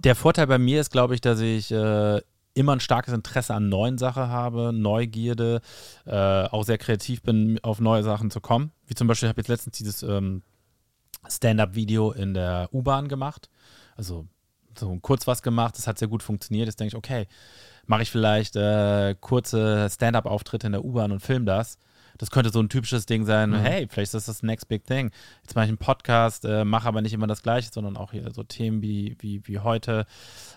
[0.00, 2.20] der Vorteil bei mir ist, glaube ich, dass ich äh,
[2.54, 5.60] immer ein starkes Interesse an neuen Sachen habe, Neugierde,
[6.06, 8.72] äh, auch sehr kreativ bin, auf neue Sachen zu kommen.
[8.86, 10.42] Wie zum Beispiel, ich habe jetzt letztens dieses ähm,
[11.28, 13.50] Stand-up-Video in der U-Bahn gemacht.
[13.94, 14.26] Also
[14.78, 16.66] so kurz was gemacht, das hat sehr gut funktioniert.
[16.66, 17.26] Jetzt denke ich, okay,
[17.86, 21.78] mache ich vielleicht äh, kurze Stand-up-Auftritte in der U-Bahn und film das
[22.20, 23.56] das könnte so ein typisches Ding sein, mhm.
[23.56, 25.10] hey, vielleicht ist das das next big thing.
[25.42, 28.30] Jetzt mache ich einen Podcast, äh, mache aber nicht immer das Gleiche, sondern auch hier
[28.32, 30.04] so Themen wie, wie, wie heute.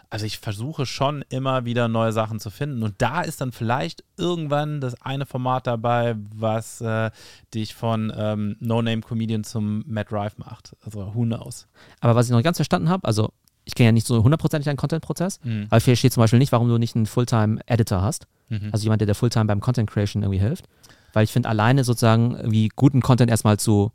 [0.09, 2.84] Also ich versuche schon immer wieder neue Sachen zu finden.
[2.84, 7.11] Und da ist dann vielleicht irgendwann das eine Format dabei, was äh,
[7.53, 10.76] dich von ähm, No-Name-Comedian zum Matt Drive macht.
[10.82, 11.68] Also who knows.
[12.01, 13.32] Aber was ich noch nicht ganz verstanden habe, also
[13.66, 15.68] ich kenne ja nicht so hundertprozentig deinen Content-Prozess, mhm.
[15.70, 18.28] aber ich verstehe zum Beispiel nicht, warum du nicht einen Fulltime-Editor hast.
[18.49, 18.70] Mhm.
[18.72, 20.66] Also jemand, der dir Fulltime beim Content Creation irgendwie hilft
[21.14, 23.91] weil ich finde, alleine sozusagen wie guten Content erstmal zu,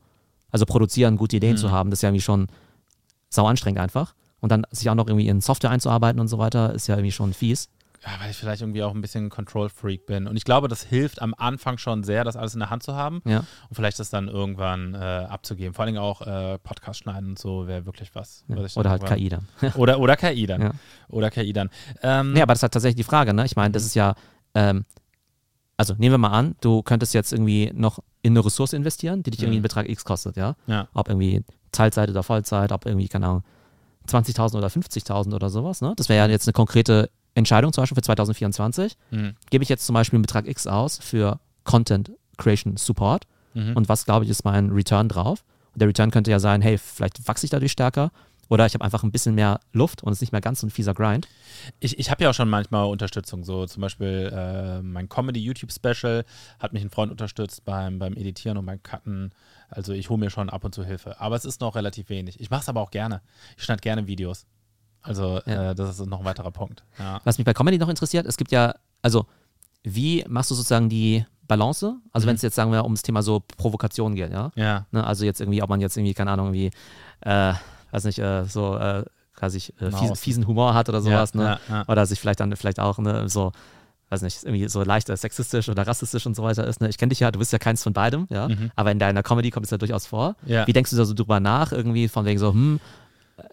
[0.50, 1.58] also produzieren, gute Ideen mhm.
[1.58, 2.46] zu haben, das ist ja irgendwie schon
[3.28, 4.14] sau anstrengend einfach.
[4.40, 7.12] Und dann sich auch noch irgendwie in Software einzuarbeiten und so weiter, ist ja irgendwie
[7.12, 7.68] schon fies.
[8.04, 10.28] Ja, weil ich vielleicht irgendwie auch ein bisschen Control-Freak bin.
[10.28, 12.94] Und ich glaube, das hilft am Anfang schon sehr, das alles in der Hand zu
[12.94, 13.22] haben.
[13.24, 13.38] Ja.
[13.38, 15.74] Und vielleicht das dann irgendwann äh, abzugeben.
[15.74, 18.44] Vor allem auch äh, Podcast schneiden und so wäre wirklich was.
[18.46, 18.56] Ja.
[18.76, 19.48] oder halt KI dann.
[19.74, 20.60] oder, oder KI dann.
[20.62, 20.70] Ja.
[21.08, 21.70] Oder KI dann.
[22.02, 23.44] Ähm, nee, aber das ist halt tatsächlich die Frage, ne?
[23.44, 23.86] Ich meine, das mhm.
[23.86, 24.14] ist ja,
[24.54, 24.84] ähm,
[25.76, 29.30] also nehmen wir mal an, du könntest jetzt irgendwie noch in eine Ressource investieren, die
[29.30, 29.62] dich irgendwie einen mhm.
[29.62, 30.54] Betrag X kostet, ja?
[30.66, 30.88] ja.
[30.94, 33.44] Ob irgendwie Teilzeit oder Vollzeit, ob irgendwie, keine Ahnung,
[34.08, 35.92] 20.000 oder 50.000 oder sowas, ne?
[35.96, 38.96] Das wäre ja jetzt eine konkrete Entscheidung zum Beispiel für 2024.
[39.10, 39.34] Mhm.
[39.50, 43.76] Gebe ich jetzt zum Beispiel einen Betrag X aus für Content Creation Support mhm.
[43.76, 45.44] und was, glaube ich, ist mein Return drauf?
[45.74, 48.10] Und der Return könnte ja sein, hey, vielleicht wachse ich dadurch stärker
[48.48, 50.66] Oder ich habe einfach ein bisschen mehr Luft und es ist nicht mehr ganz so
[50.66, 51.28] ein fieser Grind.
[51.80, 53.44] Ich, ich habe ja auch schon manchmal Unterstützung.
[53.44, 56.24] So zum Beispiel äh, mein Comedy-YouTube-Special
[56.58, 59.32] hat mich ein Freund unterstützt beim, beim Editieren und beim Cutten.
[59.68, 61.20] Also ich hole mir schon ab und zu Hilfe.
[61.20, 62.40] Aber es ist noch relativ wenig.
[62.40, 63.20] Ich mache es aber auch gerne.
[63.56, 64.46] Ich schneide gerne Videos.
[65.02, 65.70] Also ja.
[65.70, 66.84] äh, das ist noch ein weiterer Punkt.
[66.98, 67.20] Ja.
[67.24, 69.26] Was mich bei Comedy noch interessiert, es gibt ja, also
[69.82, 71.96] wie machst du sozusagen die Balance?
[72.12, 72.28] Also mhm.
[72.28, 74.50] wenn es jetzt, sagen wir, ums Thema so Provokation geht, ja?
[74.54, 74.86] Ja.
[74.92, 76.70] Ne, also jetzt irgendwie, ob man jetzt irgendwie, keine Ahnung, irgendwie,
[77.20, 77.54] äh,
[77.90, 81.60] weiß nicht, äh, so äh, quasi äh, fiesen, fiesen, Humor hat oder sowas, ja, ne?
[81.68, 83.52] Ja, oder sich vielleicht dann vielleicht auch, ne, so
[84.10, 86.80] weiß nicht, irgendwie so leicht sexistisch oder rassistisch und so weiter ist.
[86.80, 86.88] Ne?
[86.88, 88.48] Ich kenne dich ja, du bist ja keins von beidem, ja.
[88.48, 88.70] Mhm.
[88.74, 90.36] Aber in deiner Comedy kommt es ja durchaus vor.
[90.46, 90.66] Ja.
[90.66, 92.80] Wie denkst du da so drüber nach, irgendwie von wegen so, hm,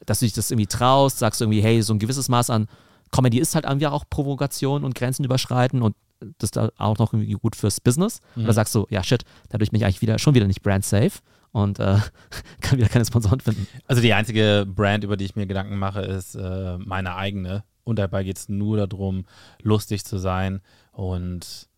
[0.05, 2.67] dass du dich das irgendwie traust, sagst du irgendwie, hey, so ein gewisses Maß an
[3.11, 7.13] Comedy ist halt irgendwie auch Provokation und Grenzen überschreiten und das ist da auch noch
[7.13, 8.21] irgendwie gut fürs Business.
[8.35, 8.45] Mhm.
[8.45, 11.19] Oder sagst du, ja shit, dadurch bin ich eigentlich wieder schon wieder nicht brand safe
[11.51, 11.97] und äh,
[12.61, 13.67] kann wieder keine Sponsoren finden.
[13.87, 17.63] Also die einzige Brand, über die ich mir Gedanken mache, ist äh, meine eigene.
[17.83, 19.25] Und dabei geht es nur darum,
[19.61, 20.61] lustig zu sein
[20.91, 21.69] und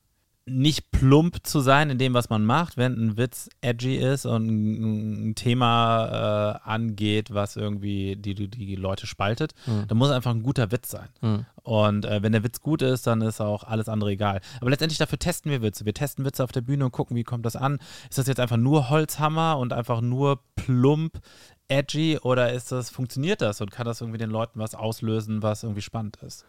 [0.48, 4.48] nicht plump zu sein in dem, was man macht, wenn ein Witz edgy ist und
[4.48, 9.88] ein, Thema äh, angeht, was irgendwie die, die, die Leute spaltet, mhm.
[9.88, 11.10] dann muss einfach ein guter Witz sein.
[11.22, 11.46] Mhm.
[11.64, 14.40] Und äh, wenn der Witz gut ist, dann ist auch alles andere egal.
[14.62, 15.86] Aber letztendlich dafür testen wir Witze.
[15.86, 17.80] Wir testen Witze auf der Bühne und gucken, wie kommt das an.
[18.10, 21.20] Ist das jetzt einfach nur Holzhammer und einfach nur plump
[21.68, 25.64] edgy oder ist das, funktioniert das und kann das irgendwie den Leuten was auslösen, was
[25.64, 26.46] irgendwie spannend ist?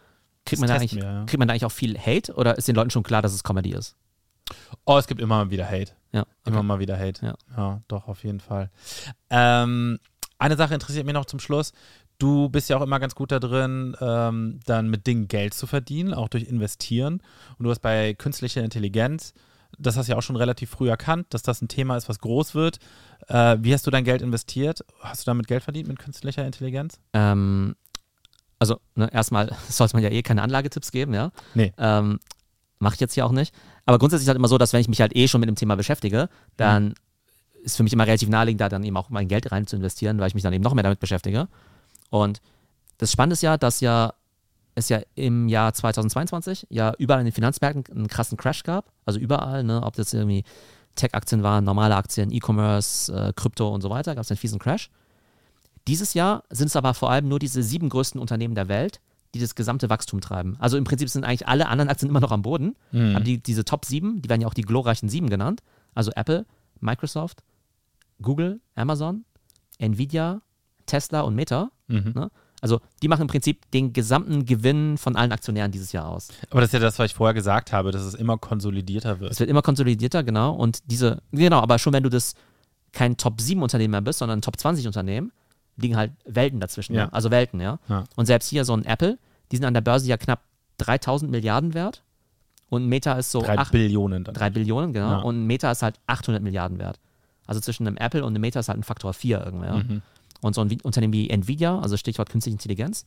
[0.49, 1.25] Kriegt man, da eigentlich, wir, ja.
[1.25, 3.43] kriegt man da eigentlich auch viel Hate oder ist den Leuten schon klar, dass es
[3.43, 3.95] Comedy ist?
[4.85, 5.93] Oh, es gibt immer mal wieder Hate.
[6.11, 6.21] Ja.
[6.21, 6.29] Okay.
[6.47, 7.25] Immer mal wieder Hate.
[7.25, 7.35] Ja.
[7.55, 8.69] ja, doch, auf jeden Fall.
[9.29, 9.99] Ähm,
[10.37, 11.73] eine Sache interessiert mich noch zum Schluss.
[12.17, 15.67] Du bist ja auch immer ganz gut da drin, ähm, dann mit Dingen Geld zu
[15.67, 17.21] verdienen, auch durch Investieren.
[17.57, 19.33] Und du hast bei künstlicher Intelligenz,
[19.77, 22.19] das hast du ja auch schon relativ früh erkannt, dass das ein Thema ist, was
[22.19, 22.79] groß wird.
[23.27, 24.83] Äh, wie hast du dein Geld investiert?
[24.99, 26.99] Hast du damit Geld verdient mit künstlicher Intelligenz?
[27.13, 27.75] Ähm,
[28.59, 31.31] also ne, erstmal sollte man ja eh keine Anlagetipps geben, ja.
[31.53, 31.73] Nee.
[31.77, 32.19] Ähm,
[32.81, 33.53] Mache ich jetzt hier auch nicht.
[33.85, 35.49] Aber grundsätzlich ist es halt immer so, dass wenn ich mich halt eh schon mit
[35.49, 36.93] dem Thema beschäftige, dann mhm.
[37.63, 40.19] ist für mich immer relativ naheliegend, da dann eben auch mein Geld rein zu investieren,
[40.19, 41.49] weil ich mich dann eben noch mehr damit beschäftige.
[42.09, 42.41] Und
[42.99, 44.13] das Spannende ist ja, dass ja
[44.75, 48.91] es ja im Jahr 2022 ja überall in den Finanzmärkten einen krassen Crash gab.
[49.05, 50.43] Also überall, ne, ob das irgendwie
[50.95, 54.89] Tech-Aktien waren, normale Aktien, E-Commerce, äh, Krypto und so weiter, gab es einen fiesen Crash.
[55.89, 59.01] Dieses Jahr sind es aber vor allem nur diese sieben größten Unternehmen der Welt,
[59.33, 60.55] die das gesamte Wachstum treiben.
[60.59, 63.15] Also im Prinzip sind eigentlich alle anderen Aktien immer noch am Boden, mhm.
[63.15, 65.61] aber die, diese Top 7, die werden ja auch die glorreichen 7 genannt,
[65.95, 66.45] also Apple,
[66.79, 67.41] Microsoft,
[68.21, 69.25] Google, Amazon,
[69.79, 70.41] Nvidia,
[70.85, 71.71] Tesla und Meta.
[71.87, 72.13] Mhm.
[72.15, 72.31] Ne?
[72.61, 76.27] Also die machen im Prinzip den gesamten Gewinn von allen Aktionären dieses Jahr aus.
[76.51, 79.31] Aber das ist ja das, was ich vorher gesagt habe, dass es immer konsolidierter wird.
[79.31, 80.53] Es wird immer konsolidierter, genau.
[80.53, 82.35] Und diese, genau, aber schon wenn du das
[82.91, 85.31] kein Top 7 Unternehmen mehr bist, sondern ein Top 20 Unternehmen,
[85.81, 86.93] liegen halt Welten dazwischen.
[86.93, 87.05] Ja.
[87.05, 87.13] Ne?
[87.13, 87.79] Also Welten, ja?
[87.87, 88.03] ja.
[88.15, 89.17] Und selbst hier so ein Apple,
[89.51, 90.43] die sind an der Börse ja knapp
[90.77, 92.03] 3000 Milliarden wert.
[92.69, 93.41] Und Meta ist so.
[93.41, 94.35] 3 8, Billionen dann.
[94.35, 95.11] 3 Billionen, genau.
[95.11, 95.17] Ja.
[95.19, 96.99] Und Meta ist halt 800 Milliarden wert.
[97.47, 99.65] Also zwischen einem Apple und einem Meta ist halt ein Faktor 4 irgendwie.
[99.65, 99.77] Ja?
[99.77, 100.01] Mhm.
[100.41, 103.05] Und so ein Unternehmen wie Nvidia, also Stichwort künstliche Intelligenz,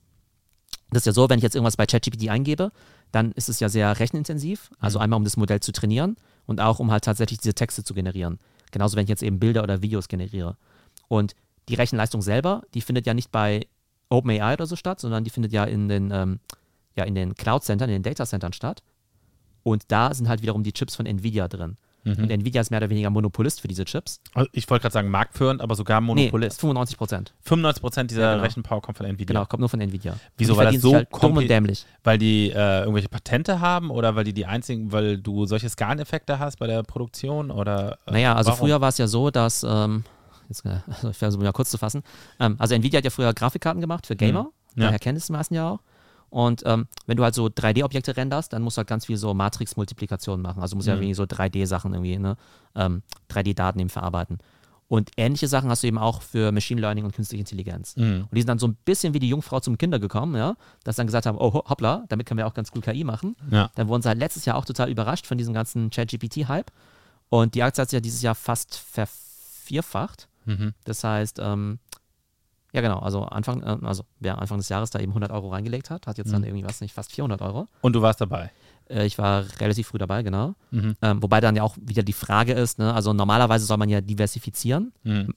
[0.90, 2.70] das ist ja so, wenn ich jetzt irgendwas bei ChatGPT eingebe,
[3.12, 4.70] dann ist es ja sehr rechenintensiv.
[4.78, 5.04] Also mhm.
[5.04, 6.16] einmal, um das Modell zu trainieren
[6.46, 8.38] und auch, um halt tatsächlich diese Texte zu generieren.
[8.70, 10.56] Genauso, wenn ich jetzt eben Bilder oder Videos generiere.
[11.08, 11.34] Und
[11.68, 13.66] die Rechenleistung selber, die findet ja nicht bei
[14.08, 16.40] OpenAI oder so statt, sondern die findet ja in den, ähm,
[16.96, 18.82] ja, in den Cloud-Centern, in den Data-Centern statt.
[19.62, 21.76] Und da sind halt wiederum die Chips von Nvidia drin.
[22.04, 22.24] Mhm.
[22.24, 24.20] Und Nvidia ist mehr oder weniger Monopolist für diese Chips.
[24.34, 26.58] Also ich wollte gerade sagen marktführend, aber sogar Monopolist.
[26.58, 27.34] Nee, 95 Prozent.
[27.42, 28.42] 95 Prozent dieser ja, genau.
[28.42, 29.26] Rechenpower kommt von Nvidia.
[29.26, 30.16] Genau, kommt nur von Nvidia.
[30.36, 30.56] Wieso?
[30.56, 31.86] Weil das so halt dumm und dämlich.
[32.02, 36.38] Weil die äh, irgendwelche Patente haben oder weil die die einzigen, weil du solche Skaleneffekte
[36.38, 37.98] hast bei der Produktion oder?
[38.06, 38.66] Äh, naja, also warum?
[38.66, 40.02] früher war es ja so, dass ähm,
[40.52, 42.02] jetzt äh, also ich versuche mal kurz zu fassen.
[42.38, 44.44] Ähm, also Nvidia hat ja früher Grafikkarten gemacht für Gamer.
[44.44, 44.82] Mhm.
[44.82, 44.86] Ja.
[44.86, 45.80] Daher kennt es die meisten ja auch.
[46.30, 49.34] Und ähm, wenn du halt so 3D-Objekte renderst, dann musst du halt ganz viel so
[49.34, 50.62] Matrix-Multiplikation machen.
[50.62, 50.94] Also musst mhm.
[50.94, 52.36] ja irgendwie so 3D-Sachen irgendwie, ne?
[52.74, 54.38] Ähm, 3D-Daten eben verarbeiten.
[54.88, 57.96] Und ähnliche Sachen hast du eben auch für Machine Learning und künstliche Intelligenz.
[57.96, 58.22] Mhm.
[58.22, 60.96] Und die sind dann so ein bisschen wie die Jungfrau zum Kinder gekommen, ja, dass
[60.96, 63.36] dann gesagt haben, oh hoppla, damit können wir auch ganz gut KI machen.
[63.50, 63.70] Ja.
[63.74, 66.70] Dann wurden sie halt letztes Jahr auch total überrascht von diesem ganzen ChatGPT-Hype.
[67.30, 70.28] Und die Aktie hat sich ja dieses Jahr fast vervierfacht.
[70.44, 70.74] Mhm.
[70.84, 71.78] Das heißt, ähm,
[72.72, 75.90] ja genau, also Anfang, äh, also wer Anfang des Jahres da eben 100 Euro reingelegt
[75.90, 76.32] hat, hat jetzt mhm.
[76.32, 77.66] dann irgendwie, was nicht, fast 400 Euro.
[77.82, 78.50] Und du warst dabei?
[78.88, 80.54] Äh, ich war relativ früh dabei, genau.
[80.70, 80.96] Mhm.
[81.02, 84.00] Ähm, wobei dann ja auch wieder die Frage ist, ne, also normalerweise soll man ja
[84.00, 85.34] diversifizieren, mhm.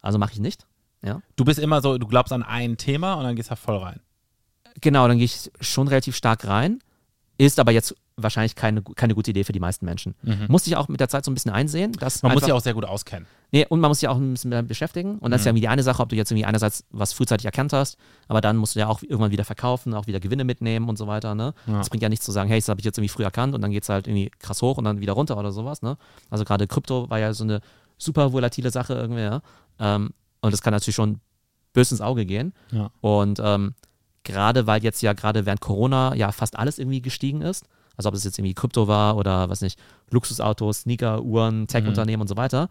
[0.00, 0.66] also mache ich nicht.
[1.02, 1.20] Ja.
[1.36, 4.00] Du bist immer so, du glaubst an ein Thema und dann gehst du voll rein.
[4.80, 6.80] Genau, dann gehe ich schon relativ stark rein.
[7.36, 10.14] Ist aber jetzt wahrscheinlich keine, keine gute Idee für die meisten Menschen.
[10.22, 10.46] Mhm.
[10.48, 11.92] Musste ich auch mit der Zeit so ein bisschen einsehen.
[11.92, 13.26] Dass man muss sich auch sehr gut auskennen.
[13.50, 15.18] Nee, und man muss sich auch ein bisschen mehr beschäftigen.
[15.18, 15.34] Und das mhm.
[15.40, 17.98] ist ja irgendwie die eine Sache, ob du jetzt irgendwie einerseits was frühzeitig erkannt hast,
[18.28, 21.06] aber dann musst du ja auch irgendwann wieder verkaufen, auch wieder Gewinne mitnehmen und so
[21.06, 21.34] weiter.
[21.34, 21.54] Ne?
[21.66, 21.78] Ja.
[21.78, 23.62] Das bringt ja nichts zu sagen, hey, das habe ich jetzt irgendwie früh erkannt und
[23.62, 25.82] dann geht es halt irgendwie krass hoch und dann wieder runter oder sowas.
[25.82, 25.96] Ne?
[26.30, 27.60] Also gerade Krypto war ja so eine
[27.98, 29.40] super volatile Sache irgendwie, ja.
[29.78, 30.10] Ähm,
[30.40, 31.20] und das kann natürlich schon
[31.72, 32.52] böse ins Auge gehen.
[32.70, 32.90] Ja.
[33.00, 33.74] Und ähm,
[34.24, 37.66] gerade weil jetzt ja gerade während Corona ja fast alles irgendwie gestiegen ist,
[37.96, 39.78] also ob es jetzt irgendwie Krypto war oder was nicht,
[40.10, 42.22] Luxusautos, Sneaker, Uhren, Tech-Unternehmen mhm.
[42.22, 42.68] und so weiter,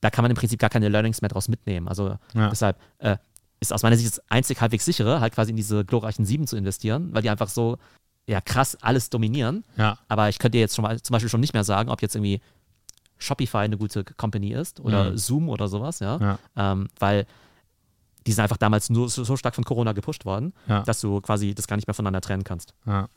[0.00, 1.88] da kann man im Prinzip gar keine Learnings mehr draus mitnehmen.
[1.88, 2.50] Also ja.
[2.50, 3.16] deshalb äh,
[3.60, 6.56] ist aus meiner Sicht das einzig halbwegs sichere, halt quasi in diese glorreichen Sieben zu
[6.56, 7.78] investieren, weil die einfach so
[8.26, 9.64] ja krass alles dominieren.
[9.76, 9.98] Ja.
[10.08, 12.40] Aber ich könnte jetzt schon mal zum Beispiel schon nicht mehr sagen, ob jetzt irgendwie
[13.18, 15.18] Shopify eine gute Company ist oder mhm.
[15.18, 16.18] Zoom oder sowas, ja.
[16.18, 16.38] ja.
[16.56, 17.26] Ähm, weil
[18.26, 20.82] die sind einfach damals nur so, so stark von Corona gepusht worden, ja.
[20.82, 22.74] dass du quasi das gar nicht mehr voneinander trennen kannst.
[22.86, 23.08] Ja.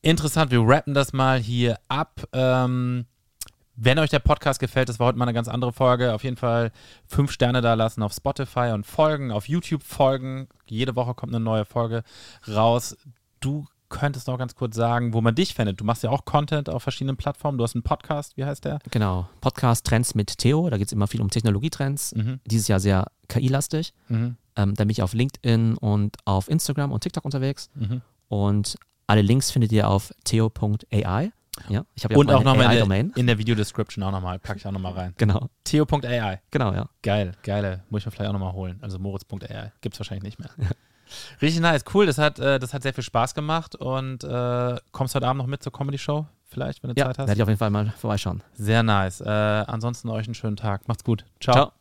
[0.00, 2.24] Interessant, wir rappen das mal hier ab.
[2.32, 3.06] Ähm,
[3.76, 6.14] wenn euch der Podcast gefällt, das war heute mal eine ganz andere Folge.
[6.14, 6.72] Auf jeden Fall
[7.06, 10.48] fünf Sterne da lassen auf Spotify und folgen, auf YouTube folgen.
[10.66, 12.02] Jede Woche kommt eine neue Folge
[12.46, 12.96] raus.
[13.40, 15.80] Du könntest noch ganz kurz sagen, wo man dich findet.
[15.80, 17.58] Du machst ja auch Content auf verschiedenen Plattformen.
[17.58, 18.80] Du hast einen Podcast, wie heißt der?
[18.90, 20.68] Genau, Podcast Trends mit Theo.
[20.68, 22.14] Da geht es immer viel um Technologietrends.
[22.16, 22.40] Mhm.
[22.46, 23.94] Dieses Jahr sehr KI-lastig.
[24.08, 24.36] Mhm.
[24.56, 27.70] Ähm, da bin ich auf LinkedIn und auf Instagram und TikTok unterwegs.
[27.74, 28.00] Mhm.
[28.28, 28.76] Und
[29.06, 31.30] alle Links findet ihr auf theo.ai.
[31.68, 34.58] Ja, ich habe ja und auch, auch nochmal in, in, der Video-Description auch nochmal, packe
[34.58, 35.14] ich auch nochmal rein.
[35.18, 35.50] Genau.
[35.64, 36.40] Theo.ai.
[36.50, 36.88] Genau, ja.
[37.02, 37.82] Geil, geile.
[37.90, 38.78] Muss ich mir vielleicht auch nochmal holen.
[38.80, 39.70] Also moritz.ai.
[39.82, 40.50] Gibt es wahrscheinlich nicht mehr.
[41.40, 42.06] Richtig nice, cool.
[42.06, 45.46] Das hat, äh, das hat sehr viel Spaß gemacht und äh, kommst heute Abend noch
[45.46, 46.26] mit zur Comedy-Show?
[46.48, 47.28] Vielleicht, wenn du ja, Zeit hast?
[47.28, 48.42] werde ich auf jeden Fall mal vorbeischauen.
[48.52, 49.22] Sehr nice.
[49.22, 50.86] Äh, ansonsten euch einen schönen Tag.
[50.86, 51.24] Macht's gut.
[51.40, 51.54] Ciao.
[51.54, 51.72] Ciao.